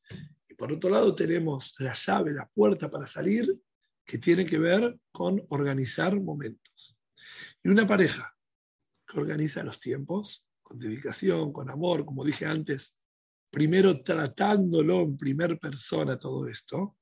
Por 0.62 0.74
otro 0.74 0.92
lado, 0.92 1.16
tenemos 1.16 1.74
la 1.80 1.94
llave, 1.94 2.34
la 2.34 2.48
puerta 2.48 2.88
para 2.88 3.08
salir, 3.08 3.52
que 4.06 4.20
tiene 4.20 4.46
que 4.46 4.60
ver 4.60 4.96
con 5.12 5.44
organizar 5.50 6.22
momentos. 6.22 6.96
Y 7.64 7.70
una 7.70 7.88
pareja 7.88 8.38
que 9.08 9.20
organiza 9.20 9.64
los 9.64 9.80
tiempos, 9.80 10.48
con 10.62 10.78
dedicación, 10.78 11.52
con 11.52 11.68
amor, 11.72 12.06
como 12.06 12.24
dije 12.24 12.46
antes, 12.46 13.04
primero 13.50 14.04
tratándolo 14.04 15.00
en 15.02 15.18
primer 15.18 15.58
persona 15.58 16.20
todo 16.20 16.48
esto, 16.48 16.96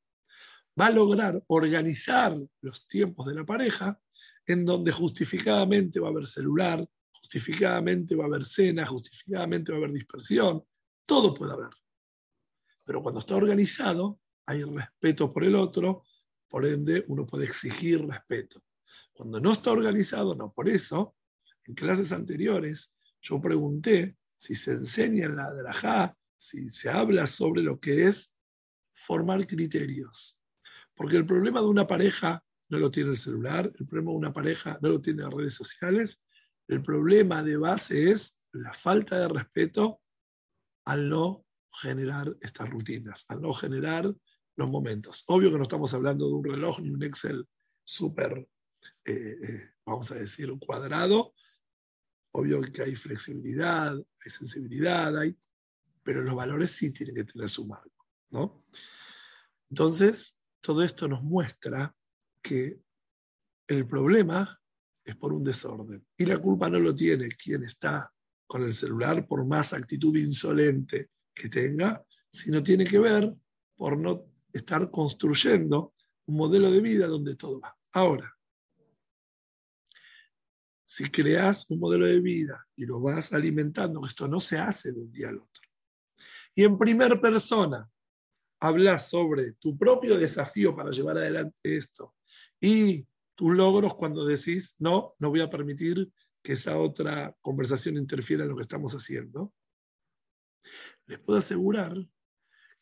va 0.79 0.85
a 0.85 0.91
lograr 0.91 1.43
organizar 1.47 2.37
los 2.61 2.87
tiempos 2.87 3.27
de 3.27 3.35
la 3.35 3.45
pareja 3.45 3.99
en 4.45 4.63
donde 4.63 4.93
justificadamente 4.93 5.99
va 5.99 6.07
a 6.07 6.11
haber 6.11 6.27
celular, 6.27 6.89
justificadamente 7.11 8.15
va 8.15 8.23
a 8.23 8.27
haber 8.27 8.45
cena, 8.45 8.85
justificadamente 8.85 9.73
va 9.73 9.79
a 9.79 9.81
haber 9.81 9.91
dispersión, 9.91 10.63
Todo 11.05 11.33
puede 11.33 11.51
haber. 11.51 11.78
Pero 12.89 13.03
cuando 13.03 13.19
está 13.19 13.35
organizado, 13.35 14.19
hay 14.47 14.63
respeto 14.63 15.29
por 15.29 15.43
el 15.43 15.53
otro, 15.53 16.05
por 16.47 16.65
ende 16.65 17.05
uno 17.07 17.23
puede 17.27 17.45
exigir 17.45 18.03
respeto. 18.03 18.63
Cuando 19.13 19.39
no 19.39 19.51
está 19.51 19.69
organizado, 19.69 20.33
no. 20.33 20.51
Por 20.51 20.67
eso, 20.67 21.15
en 21.65 21.75
clases 21.75 22.11
anteriores, 22.11 22.97
yo 23.21 23.39
pregunté 23.39 24.17
si 24.35 24.55
se 24.55 24.71
enseña 24.71 25.27
en 25.27 25.35
la 25.35 25.53
drajá, 25.53 26.11
si 26.35 26.67
se 26.71 26.89
habla 26.89 27.27
sobre 27.27 27.61
lo 27.61 27.79
que 27.79 28.07
es 28.07 28.39
formar 28.95 29.45
criterios. 29.45 30.41
Porque 30.95 31.17
el 31.17 31.27
problema 31.27 31.61
de 31.61 31.67
una 31.67 31.85
pareja 31.85 32.43
no 32.69 32.79
lo 32.79 32.89
tiene 32.89 33.11
el 33.11 33.17
celular, 33.17 33.71
el 33.77 33.85
problema 33.85 34.13
de 34.13 34.17
una 34.17 34.33
pareja 34.33 34.79
no 34.81 34.89
lo 34.89 34.99
tiene 34.99 35.21
las 35.21 35.33
redes 35.35 35.53
sociales, 35.53 36.23
el 36.67 36.81
problema 36.81 37.43
de 37.43 37.55
base 37.55 38.09
es 38.09 38.47
la 38.51 38.73
falta 38.73 39.19
de 39.19 39.27
respeto 39.27 40.01
al 40.85 41.07
no 41.07 41.45
generar 41.71 42.35
estas 42.41 42.69
rutinas, 42.69 43.25
al 43.27 43.41
no 43.41 43.53
generar 43.53 44.13
los 44.55 44.69
momentos. 44.69 45.23
Obvio 45.27 45.51
que 45.51 45.57
no 45.57 45.63
estamos 45.63 45.93
hablando 45.93 46.27
de 46.27 46.33
un 46.33 46.43
reloj 46.43 46.79
ni 46.81 46.89
un 46.89 47.03
Excel 47.03 47.47
súper, 47.83 48.47
eh, 49.05 49.37
eh, 49.41 49.71
vamos 49.85 50.11
a 50.11 50.15
decir, 50.15 50.51
un 50.51 50.59
cuadrado. 50.59 51.33
Obvio 52.31 52.61
que 52.61 52.83
hay 52.83 52.95
flexibilidad, 52.95 53.95
hay 53.95 54.31
sensibilidad, 54.31 55.17
hay, 55.17 55.37
pero 56.03 56.21
los 56.21 56.35
valores 56.35 56.71
sí 56.71 56.91
tienen 56.93 57.15
que 57.15 57.23
tener 57.23 57.49
su 57.49 57.65
marco. 57.65 58.05
¿no? 58.31 58.63
Entonces, 59.69 60.43
todo 60.61 60.83
esto 60.83 61.07
nos 61.07 61.23
muestra 61.23 61.95
que 62.41 62.81
el 63.67 63.87
problema 63.87 64.59
es 65.03 65.15
por 65.15 65.33
un 65.33 65.43
desorden. 65.43 66.05
Y 66.17 66.25
la 66.25 66.37
culpa 66.37 66.69
no 66.69 66.79
lo 66.79 66.93
tiene 66.93 67.29
quien 67.29 67.63
está 67.63 68.11
con 68.45 68.63
el 68.63 68.73
celular, 68.73 69.27
por 69.27 69.45
más 69.45 69.73
actitud 69.73 70.15
insolente 70.17 71.11
que 71.33 71.49
tenga, 71.49 72.03
sino 72.31 72.63
tiene 72.63 72.85
que 72.85 72.99
ver 72.99 73.33
por 73.75 73.97
no 73.97 74.25
estar 74.53 74.89
construyendo 74.91 75.93
un 76.25 76.35
modelo 76.35 76.71
de 76.71 76.81
vida 76.81 77.07
donde 77.07 77.35
todo 77.35 77.59
va. 77.59 77.75
Ahora, 77.93 78.35
si 80.85 81.09
creas 81.09 81.69
un 81.69 81.79
modelo 81.79 82.05
de 82.05 82.19
vida 82.19 82.67
y 82.75 82.85
lo 82.85 82.99
vas 82.99 83.31
alimentando, 83.33 84.05
esto 84.05 84.27
no 84.27 84.39
se 84.39 84.57
hace 84.57 84.91
de 84.91 85.01
un 85.01 85.11
día 85.11 85.29
al 85.29 85.37
otro. 85.37 85.63
Y 86.55 86.63
en 86.63 86.77
primera 86.77 87.19
persona 87.21 87.89
hablas 88.59 89.09
sobre 89.09 89.53
tu 89.53 89.77
propio 89.77 90.17
desafío 90.17 90.75
para 90.75 90.91
llevar 90.91 91.17
adelante 91.17 91.77
esto 91.77 92.15
y 92.59 93.07
tus 93.35 93.55
logros 93.55 93.95
cuando 93.95 94.25
decís, 94.25 94.75
no, 94.79 95.15
no 95.19 95.29
voy 95.29 95.41
a 95.41 95.49
permitir 95.49 96.11
que 96.43 96.53
esa 96.53 96.77
otra 96.77 97.35
conversación 97.41 97.95
interfiera 97.97 98.43
en 98.43 98.49
lo 98.49 98.55
que 98.55 98.63
estamos 98.63 98.93
haciendo. 98.93 99.53
Les 101.09 101.17
puedo 101.17 101.39
asegurar 101.39 101.97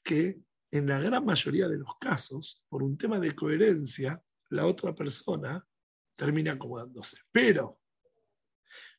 que 0.03 0.41
en 0.69 0.85
la 0.85 0.99
gran 0.99 1.23
mayoría 1.23 1.69
de 1.69 1.77
los 1.77 1.97
casos, 1.97 2.61
por 2.67 2.83
un 2.83 2.97
tema 2.97 3.21
de 3.21 3.33
coherencia, 3.33 4.21
la 4.49 4.65
otra 4.65 4.93
persona 4.93 5.65
termina 6.13 6.51
acomodándose. 6.51 7.19
Pero, 7.31 7.79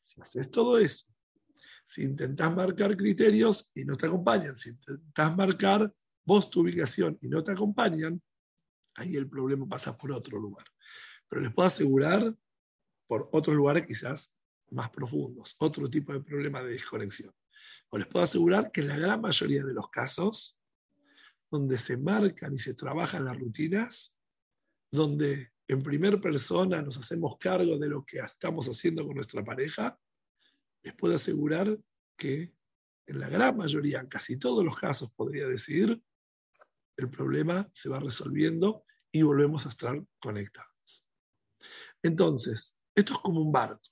si 0.01 0.19
haces 0.19 0.49
todo 0.49 0.79
eso, 0.79 1.13
si 1.85 2.01
intentás 2.01 2.55
marcar 2.55 2.97
criterios 2.97 3.69
y 3.75 3.85
no 3.85 3.95
te 3.95 4.07
acompañan, 4.07 4.55
si 4.55 4.71
intentás 4.71 5.37
marcar 5.37 5.93
vos 6.25 6.49
tu 6.49 6.61
ubicación 6.61 7.15
y 7.21 7.27
no 7.27 7.43
te 7.43 7.51
acompañan, 7.51 8.19
ahí 8.95 9.15
el 9.15 9.29
problema 9.29 9.67
pasa 9.67 9.95
por 9.95 10.11
otro 10.11 10.39
lugar. 10.39 10.65
Pero 11.27 11.43
les 11.43 11.53
puedo 11.53 11.67
asegurar 11.67 12.35
por 13.05 13.29
otros 13.31 13.55
lugares 13.55 13.85
quizás 13.85 14.41
más 14.71 14.89
profundos, 14.89 15.55
otro 15.59 15.87
tipo 15.87 16.13
de 16.13 16.21
problema 16.21 16.63
de 16.63 16.71
desconexión. 16.71 17.31
O 17.89 17.97
les 17.97 18.07
puedo 18.07 18.23
asegurar 18.23 18.71
que 18.71 18.81
en 18.81 18.87
la 18.87 18.97
gran 18.97 19.21
mayoría 19.21 19.63
de 19.63 19.73
los 19.73 19.89
casos, 19.89 20.59
donde 21.49 21.77
se 21.77 21.97
marcan 21.97 22.53
y 22.53 22.59
se 22.59 22.75
trabajan 22.75 23.25
las 23.25 23.37
rutinas, 23.37 24.17
donde 24.91 25.51
en 25.67 25.81
primera 25.81 26.19
persona 26.19 26.81
nos 26.81 26.97
hacemos 26.97 27.37
cargo 27.39 27.77
de 27.77 27.87
lo 27.87 28.05
que 28.05 28.19
estamos 28.19 28.67
haciendo 28.67 29.05
con 29.05 29.15
nuestra 29.15 29.43
pareja, 29.43 29.99
les 30.83 30.93
puedo 30.95 31.15
asegurar 31.15 31.77
que 32.17 32.53
en 33.07 33.19
la 33.19 33.29
gran 33.29 33.57
mayoría, 33.57 33.99
en 33.99 34.07
casi 34.07 34.37
todos 34.37 34.63
los 34.63 34.77
casos, 34.77 35.13
podría 35.13 35.47
decir, 35.47 35.99
el 36.97 37.09
problema 37.09 37.69
se 37.73 37.89
va 37.89 37.99
resolviendo 37.99 38.83
y 39.11 39.23
volvemos 39.23 39.65
a 39.65 39.69
estar 39.69 40.03
conectados. 40.19 41.05
Entonces, 42.03 42.81
esto 42.93 43.13
es 43.13 43.19
como 43.19 43.41
un 43.41 43.51
barco. 43.51 43.89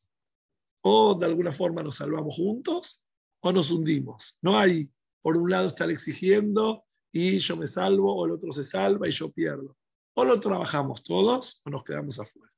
O 0.81 1.15
de 1.15 1.25
alguna 1.25 1.51
forma 1.51 1.81
nos 1.81 1.95
salvamos 1.95 2.35
juntos 2.35 3.03
o 3.47 3.53
nos 3.53 3.71
hundimos. 3.71 4.37
No 4.41 4.57
hay, 4.59 4.91
por 5.21 5.37
un 5.37 5.49
lado, 5.49 5.67
estar 5.67 5.89
exigiendo 5.89 6.83
y 7.11 7.39
yo 7.39 7.55
me 7.55 7.65
salvo, 7.65 8.13
o 8.13 8.25
el 8.25 8.33
otro 8.33 8.51
se 8.51 8.63
salva 8.63 9.07
y 9.07 9.11
yo 9.11 9.31
pierdo. 9.31 9.77
O 10.15 10.25
lo 10.25 10.39
trabajamos 10.39 11.01
todos 11.01 11.61
o 11.63 11.69
nos 11.69 11.83
quedamos 11.83 12.19
afuera. 12.19 12.53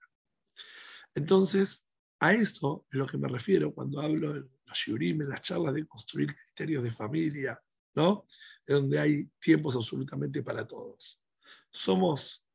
Entonces, 1.13 1.91
a 2.19 2.33
esto 2.33 2.85
es 2.91 2.97
lo 2.97 3.05
que 3.05 3.17
me 3.17 3.27
refiero 3.27 3.71
cuando 3.73 4.01
hablo 4.01 4.35
en 4.35 4.49
los 4.65 4.77
shiurim, 4.77 5.21
en 5.21 5.29
las 5.29 5.41
charlas 5.41 5.75
de 5.75 5.85
construir 5.85 6.35
criterios 6.35 6.83
de 6.83 6.91
familia, 6.91 7.61
¿no? 7.93 8.25
donde 8.65 8.99
hay 8.99 9.25
tiempos 9.39 9.75
absolutamente 9.75 10.41
para 10.41 10.67
todos. 10.67 11.21
Somos 11.71 12.47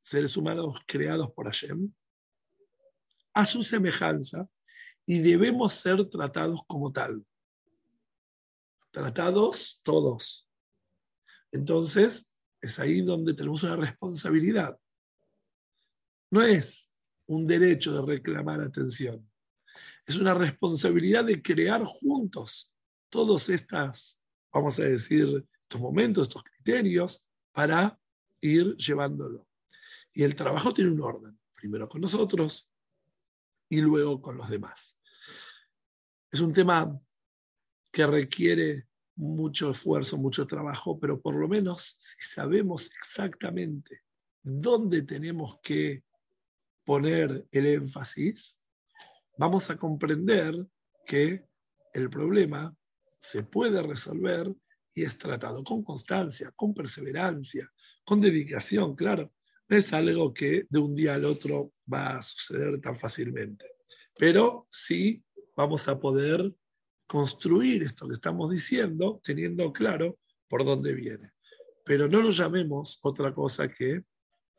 seres 0.00 0.36
humanos 0.36 0.80
creados 0.86 1.32
por 1.32 1.46
Hashem 1.46 1.92
a 3.32 3.44
su 3.44 3.64
semejanza 3.64 4.48
y 5.06 5.18
debemos 5.18 5.74
ser 5.74 6.04
tratados 6.08 6.60
como 6.66 6.92
tal. 6.92 7.24
Tratados 8.94 9.82
todos. 9.84 10.48
Entonces, 11.52 12.40
es 12.62 12.78
ahí 12.78 13.02
donde 13.02 13.34
tenemos 13.34 13.62
una 13.62 13.76
responsabilidad. 13.76 14.78
No 16.30 16.40
es 16.40 16.90
un 17.26 17.46
derecho 17.46 17.92
de 17.92 18.14
reclamar 18.14 18.62
atención. 18.62 19.30
Es 20.06 20.16
una 20.16 20.32
responsabilidad 20.32 21.26
de 21.26 21.42
crear 21.42 21.84
juntos 21.84 22.74
todas 23.10 23.50
estas 23.50 24.24
vamos 24.54 24.78
a 24.78 24.84
decir, 24.84 25.44
estos 25.62 25.80
momentos, 25.80 26.28
estos 26.28 26.44
criterios, 26.44 27.26
para 27.52 27.98
ir 28.40 28.76
llevándolo. 28.76 29.48
Y 30.12 30.22
el 30.22 30.36
trabajo 30.36 30.72
tiene 30.72 30.92
un 30.92 31.00
orden, 31.00 31.38
primero 31.54 31.88
con 31.88 32.00
nosotros 32.00 32.70
y 33.68 33.80
luego 33.80 34.22
con 34.22 34.36
los 34.36 34.48
demás. 34.48 35.00
Es 36.30 36.40
un 36.40 36.52
tema 36.52 37.00
que 37.94 38.06
requiere 38.08 38.88
mucho 39.14 39.70
esfuerzo, 39.70 40.18
mucho 40.18 40.48
trabajo, 40.48 40.98
pero 40.98 41.20
por 41.20 41.36
lo 41.36 41.46
menos 41.46 41.94
si 41.96 42.20
sabemos 42.28 42.90
exactamente 42.98 44.00
dónde 44.42 45.02
tenemos 45.02 45.60
que 45.62 46.02
poner 46.84 47.46
el 47.52 47.66
énfasis, 47.66 48.60
vamos 49.38 49.70
a 49.70 49.76
comprender 49.76 50.56
que 51.06 51.46
el 51.92 52.10
problema 52.10 52.76
se 53.20 53.44
puede 53.44 53.80
resolver 53.80 54.52
y 54.92 55.04
es 55.04 55.16
tratado 55.16 55.62
con 55.62 55.84
constancia, 55.84 56.50
con 56.56 56.74
perseverancia, 56.74 57.70
con 58.04 58.20
dedicación, 58.20 58.96
claro. 58.96 59.32
No 59.68 59.76
es 59.76 59.92
algo 59.92 60.34
que 60.34 60.66
de 60.68 60.78
un 60.80 60.96
día 60.96 61.14
al 61.14 61.24
otro 61.24 61.72
va 61.90 62.18
a 62.18 62.22
suceder 62.22 62.80
tan 62.80 62.96
fácilmente, 62.96 63.66
pero 64.18 64.66
sí 64.68 65.24
vamos 65.56 65.86
a 65.86 66.00
poder 66.00 66.52
construir 67.06 67.82
esto 67.82 68.08
que 68.08 68.14
estamos 68.14 68.50
diciendo 68.50 69.20
teniendo 69.22 69.72
claro 69.72 70.18
por 70.48 70.64
dónde 70.64 70.94
viene. 70.94 71.32
Pero 71.84 72.08
no 72.08 72.22
lo 72.22 72.30
llamemos 72.30 72.98
otra 73.02 73.32
cosa 73.32 73.68
que 73.68 74.04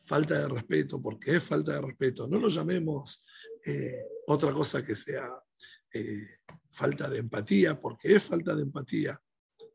falta 0.06 0.40
de 0.40 0.48
respeto, 0.48 1.02
porque 1.02 1.38
es 1.38 1.44
falta 1.44 1.74
de 1.74 1.82
respeto. 1.82 2.28
No 2.28 2.40
lo 2.40 2.48
llamemos 2.48 3.26
eh, 3.66 4.04
otra 4.28 4.54
cosa 4.54 4.86
que 4.86 4.94
sea 4.94 5.28
eh, 5.92 6.40
falta 6.72 7.10
de 7.10 7.20
empatía, 7.20 7.80
porque 7.80 8.16
es 8.16 8.24
falta 8.24 8.54
de 8.54 8.64
empatía, 8.64 9.20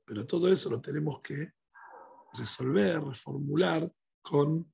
pero 0.04 0.26
todo 0.26 0.52
eso 0.52 0.70
lo 0.70 0.80
tenemos 0.80 1.20
que 1.20 1.52
resolver, 2.34 3.00
reformular 3.02 3.90
con 4.20 4.72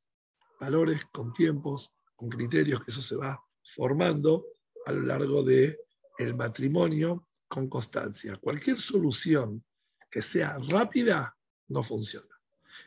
valores, 0.61 1.05
con 1.07 1.32
tiempos, 1.32 1.94
con 2.14 2.28
criterios, 2.28 2.82
que 2.82 2.90
eso 2.90 3.03
se 3.03 3.16
va 3.16 3.42
formando 3.62 4.47
a 4.86 4.92
lo 4.92 5.03
largo 5.03 5.42
del 5.42 5.78
el 6.18 6.34
matrimonio 6.34 7.26
con 7.49 7.68
constancia. 7.68 8.36
Cualquier 8.36 8.78
solución 8.78 9.64
que 10.11 10.22
sea 10.22 10.59
rápida 10.68 11.36
no 11.68 11.82
funciona. 11.82 12.34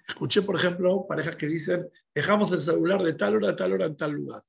Escuché, 0.08 0.42
por 0.42 0.56
ejemplo, 0.56 1.06
parejas 1.08 1.36
que 1.36 1.48
dicen, 1.48 1.90
dejamos 2.14 2.52
el 2.52 2.60
celular 2.60 3.02
de 3.04 3.14
tal 3.14 3.36
hora 3.36 3.52
a 3.52 3.56
tal 3.56 3.74
hora 3.74 3.86
en 3.86 3.98
tal 3.98 4.12
lugar. 4.12 4.44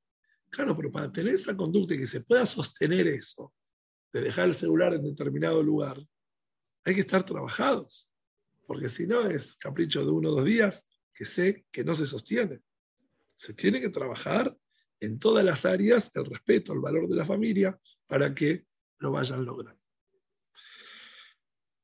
Claro, 0.49 0.75
pero 0.75 0.91
para 0.91 1.11
tener 1.11 1.33
esa 1.33 1.55
conducta 1.55 1.93
y 1.93 1.99
que 1.99 2.07
se 2.07 2.21
pueda 2.21 2.45
sostener 2.45 3.07
eso, 3.07 3.53
de 4.11 4.21
dejar 4.21 4.45
el 4.45 4.53
celular 4.53 4.93
en 4.93 5.03
determinado 5.03 5.63
lugar, 5.63 5.97
hay 6.83 6.95
que 6.95 7.01
estar 7.01 7.23
trabajados, 7.23 8.11
porque 8.65 8.89
si 8.89 9.07
no 9.07 9.27
es 9.27 9.55
capricho 9.55 10.03
de 10.03 10.11
uno 10.11 10.29
o 10.29 10.35
dos 10.35 10.45
días 10.45 10.89
que 11.13 11.25
sé 11.25 11.65
que 11.71 11.83
no 11.83 11.95
se 11.95 12.05
sostiene. 12.05 12.61
Se 13.35 13.53
tiene 13.53 13.79
que 13.79 13.89
trabajar 13.89 14.55
en 14.99 15.19
todas 15.19 15.43
las 15.43 15.65
áreas 15.65 16.15
el 16.15 16.25
respeto, 16.25 16.73
el 16.73 16.79
valor 16.79 17.07
de 17.07 17.15
la 17.15 17.25
familia 17.25 17.79
para 18.07 18.33
que 18.33 18.65
lo 18.99 19.11
vayan 19.11 19.43
logrando. 19.45 19.80